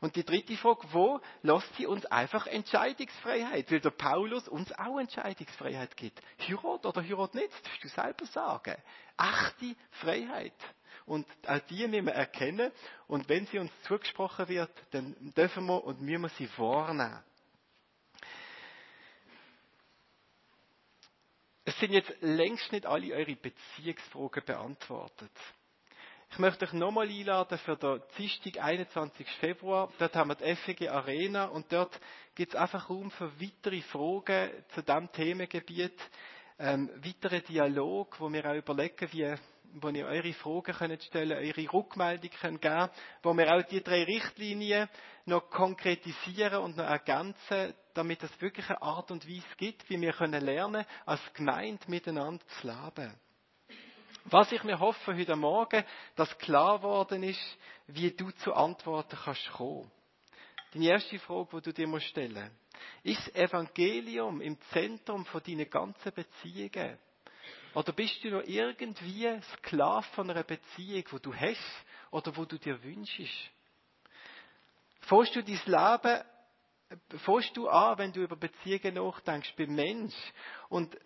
Und 0.05 0.17
die 0.17 0.23
dritte 0.23 0.55
Frage, 0.59 0.87
wo 0.93 1.19
lässt 1.41 1.75
sie 1.77 1.87
uns 1.87 2.05
einfach 2.05 2.47
Entscheidungsfreiheit? 2.47 3.73
Weil 3.73 3.81
der 3.81 3.89
Paulus 3.89 4.47
uns 4.49 4.71
auch 4.73 4.99
Entscheidungsfreiheit 4.99 5.97
gibt. 5.97 6.21
Heirat 6.47 6.85
oder 6.85 7.03
Heirat 7.03 7.35
nicht, 7.35 7.49
das 7.51 7.63
darfst 7.63 7.83
du 7.85 7.89
selber 7.89 8.27
sagen. 8.27 8.77
Echte 9.17 9.75
Freiheit. 9.93 10.53
Und 11.07 11.27
auch 11.47 11.59
die 11.71 11.89
müssen 11.89 12.05
wir 12.05 12.13
erkennen. 12.13 12.71
Und 13.07 13.31
wenn 13.31 13.47
sie 13.47 13.59
uns 13.59 13.73
zugesprochen 13.85 14.47
wird, 14.49 14.71
dann 14.91 15.17
dürfen 15.35 15.65
wir 15.65 15.83
und 15.83 16.03
müssen 16.03 16.21
wir 16.21 16.29
sie 16.29 16.51
wahrnehmen. 16.59 17.25
Es 21.65 21.79
sind 21.79 21.93
jetzt 21.93 22.15
längst 22.21 22.71
nicht 22.73 22.85
alle 22.85 23.15
eure 23.15 23.37
Beziehungsfragen 23.37 24.45
beantwortet. 24.45 25.33
Ich 26.35 26.41
möchte 26.41 26.65
euch 26.65 26.73
nochmal 26.73 27.09
einladen 27.09 27.57
für 27.59 27.77
den 27.77 28.03
Dienstag, 28.19 28.61
21. 28.61 29.25
Februar. 29.39 29.89
Dort 30.01 30.17
haben 30.17 30.31
wir 30.31 30.35
die 30.35 30.57
FEG 30.57 30.91
Arena 30.91 31.45
und 31.45 31.73
dort 31.73 32.01
gibt 32.35 32.55
es 32.55 32.61
einfach 32.61 32.91
Raum 32.91 33.13
für 33.13 33.31
weitere 33.41 33.81
Fragen 33.83 34.51
zu 34.75 34.83
diesem 34.83 35.13
Themengebiet, 35.13 35.97
ähm, 36.59 36.91
weitere 36.97 37.41
Dialog, 37.41 38.19
wo 38.19 38.33
wir 38.33 38.45
auch 38.47 38.57
überlegen, 38.57 39.13
wie, 39.13 39.33
wo 39.75 39.91
ihr 39.91 40.07
eure 40.07 40.33
Fragen 40.33 40.75
könnt 40.75 41.05
stellen, 41.05 41.39
eure 41.39 41.73
Rückmeldung 41.73 42.31
könnt 42.41 42.61
geben, 42.61 42.91
wo 43.23 43.33
wir 43.33 43.55
auch 43.55 43.63
die 43.63 43.85
drei 43.85 44.03
Richtlinien 44.03 44.89
noch 45.27 45.49
konkretisieren 45.51 46.65
und 46.65 46.77
noch 46.77 46.85
ergänzen, 46.91 47.75
damit 47.95 48.25
es 48.25 48.41
wirklich 48.41 48.69
eine 48.71 48.83
Art 48.83 49.13
und 49.13 49.25
Weise 49.29 49.47
gibt, 49.57 49.89
wie 49.89 50.01
wir 50.01 50.13
können 50.13 50.45
lernen, 50.45 50.85
als 51.07 51.21
Gemeinde 51.33 51.85
miteinander 51.87 52.45
zu 52.61 52.67
leben. 52.67 53.15
Was 54.27 54.51
ich 54.53 54.65
mir 54.65 54.79
hoffe 54.79 55.15
heute 55.15 55.37
Morgen, 55.37 55.85
dass 56.17 56.39
klar 56.39 56.79
geworden 56.79 57.23
ist, 57.23 57.59
wie 57.89 58.11
du 58.11 58.31
zu 58.31 58.55
Antworten 58.55 59.19
kannst 59.23 59.51
kommen. 59.53 59.91
Die 60.73 60.87
erste 60.87 61.19
Frage, 61.19 61.49
die 61.57 61.61
du 61.61 61.73
dir 61.73 61.87
musst 61.87 62.07
stellen 62.07 62.51
ist 63.03 63.27
das 63.29 63.35
Evangelium 63.35 64.41
im 64.41 64.59
Zentrum 64.73 65.25
von 65.27 65.43
deinen 65.43 65.69
ganzen 65.69 66.13
Beziehungen? 66.13 66.99
Oder 67.75 67.93
bist 67.93 68.23
du 68.23 68.31
noch 68.31 68.43
irgendwie 68.45 69.41
Sklave 69.59 70.07
von 70.15 70.31
einer 70.31 70.43
Beziehung, 70.43 71.05
wo 71.11 71.19
du 71.19 71.35
hast 71.35 71.85
oder 72.11 72.37
wo 72.37 72.45
du 72.45 72.59
dir 72.59 72.83
wünschst? 72.83 73.51
Fährst 75.01 75.37
du 75.37 75.43
dein 75.43 75.61
Leben, 75.67 76.25
fährst 77.19 77.57
du 77.57 77.69
an, 77.69 77.99
wenn 77.99 78.13
du 78.13 78.23
über 78.23 78.37
Beziehungen 78.37 78.95
nachdenkst, 78.95 79.55
beim 79.57 79.75
Mensch 79.75 80.15
und 80.69 80.97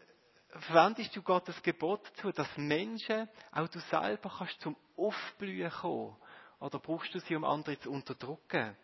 verwendest 0.48 1.14
du 1.14 1.22
Gottes 1.22 1.62
Gebot 1.62 2.00
dazu, 2.08 2.32
dass 2.32 2.48
Menschen, 2.56 3.28
auch 3.52 3.68
du 3.68 3.78
selber, 3.80 4.32
kannst 4.36 4.60
zum 4.60 4.76
Aufblühen 4.96 5.70
kommen 5.70 6.16
oder 6.60 6.78
brauchst 6.78 7.14
du 7.14 7.20
sie, 7.20 7.36
um 7.36 7.44
andere 7.44 7.78
zu 7.78 7.90
unterdrücken? 7.90 8.76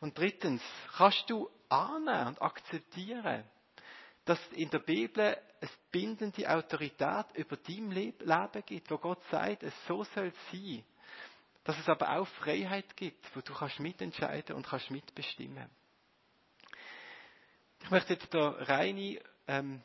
Und 0.00 0.16
drittens, 0.18 0.62
kannst 0.96 1.28
du 1.28 1.50
ahnen 1.68 2.28
und 2.28 2.42
akzeptieren, 2.42 3.44
dass 4.24 4.40
in 4.52 4.70
der 4.70 4.78
Bibel 4.80 5.36
es 5.60 5.70
bindende 5.90 6.48
Autorität 6.48 7.26
über 7.34 7.56
dein 7.56 7.90
Leben 7.90 8.64
gibt, 8.64 8.90
wo 8.90 8.98
Gott 8.98 9.22
sagt, 9.30 9.62
es 9.62 9.74
so 9.86 10.04
soll 10.04 10.32
sein. 10.50 10.84
Dass 11.64 11.78
es 11.78 11.88
aber 11.88 12.16
auch 12.16 12.26
Freiheit 12.26 12.96
gibt, 12.96 13.36
wo 13.36 13.40
du 13.40 13.52
kannst 13.52 13.78
mitentscheiden 13.80 14.56
und 14.56 14.66
kannst 14.66 14.90
mitbestimmen. 14.90 15.68
Ich 17.82 17.90
möchte 17.90 18.14
jetzt 18.14 18.32
der 18.32 18.68
Reini, 18.68 19.20
ähm, 19.46 19.82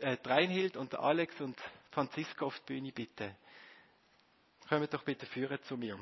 äh, 0.00 0.16
Reinhild 0.24 0.76
und 0.76 0.94
Alex 0.98 1.40
und 1.40 1.56
Franziska 1.90 2.44
auf 2.44 2.58
die 2.60 2.74
Bühne 2.74 2.92
bitten. 2.92 3.34
Kommt 4.68 4.92
doch 4.92 5.02
bitte 5.04 5.26
führen 5.26 5.58
zu 5.62 5.76
mir. 5.76 5.98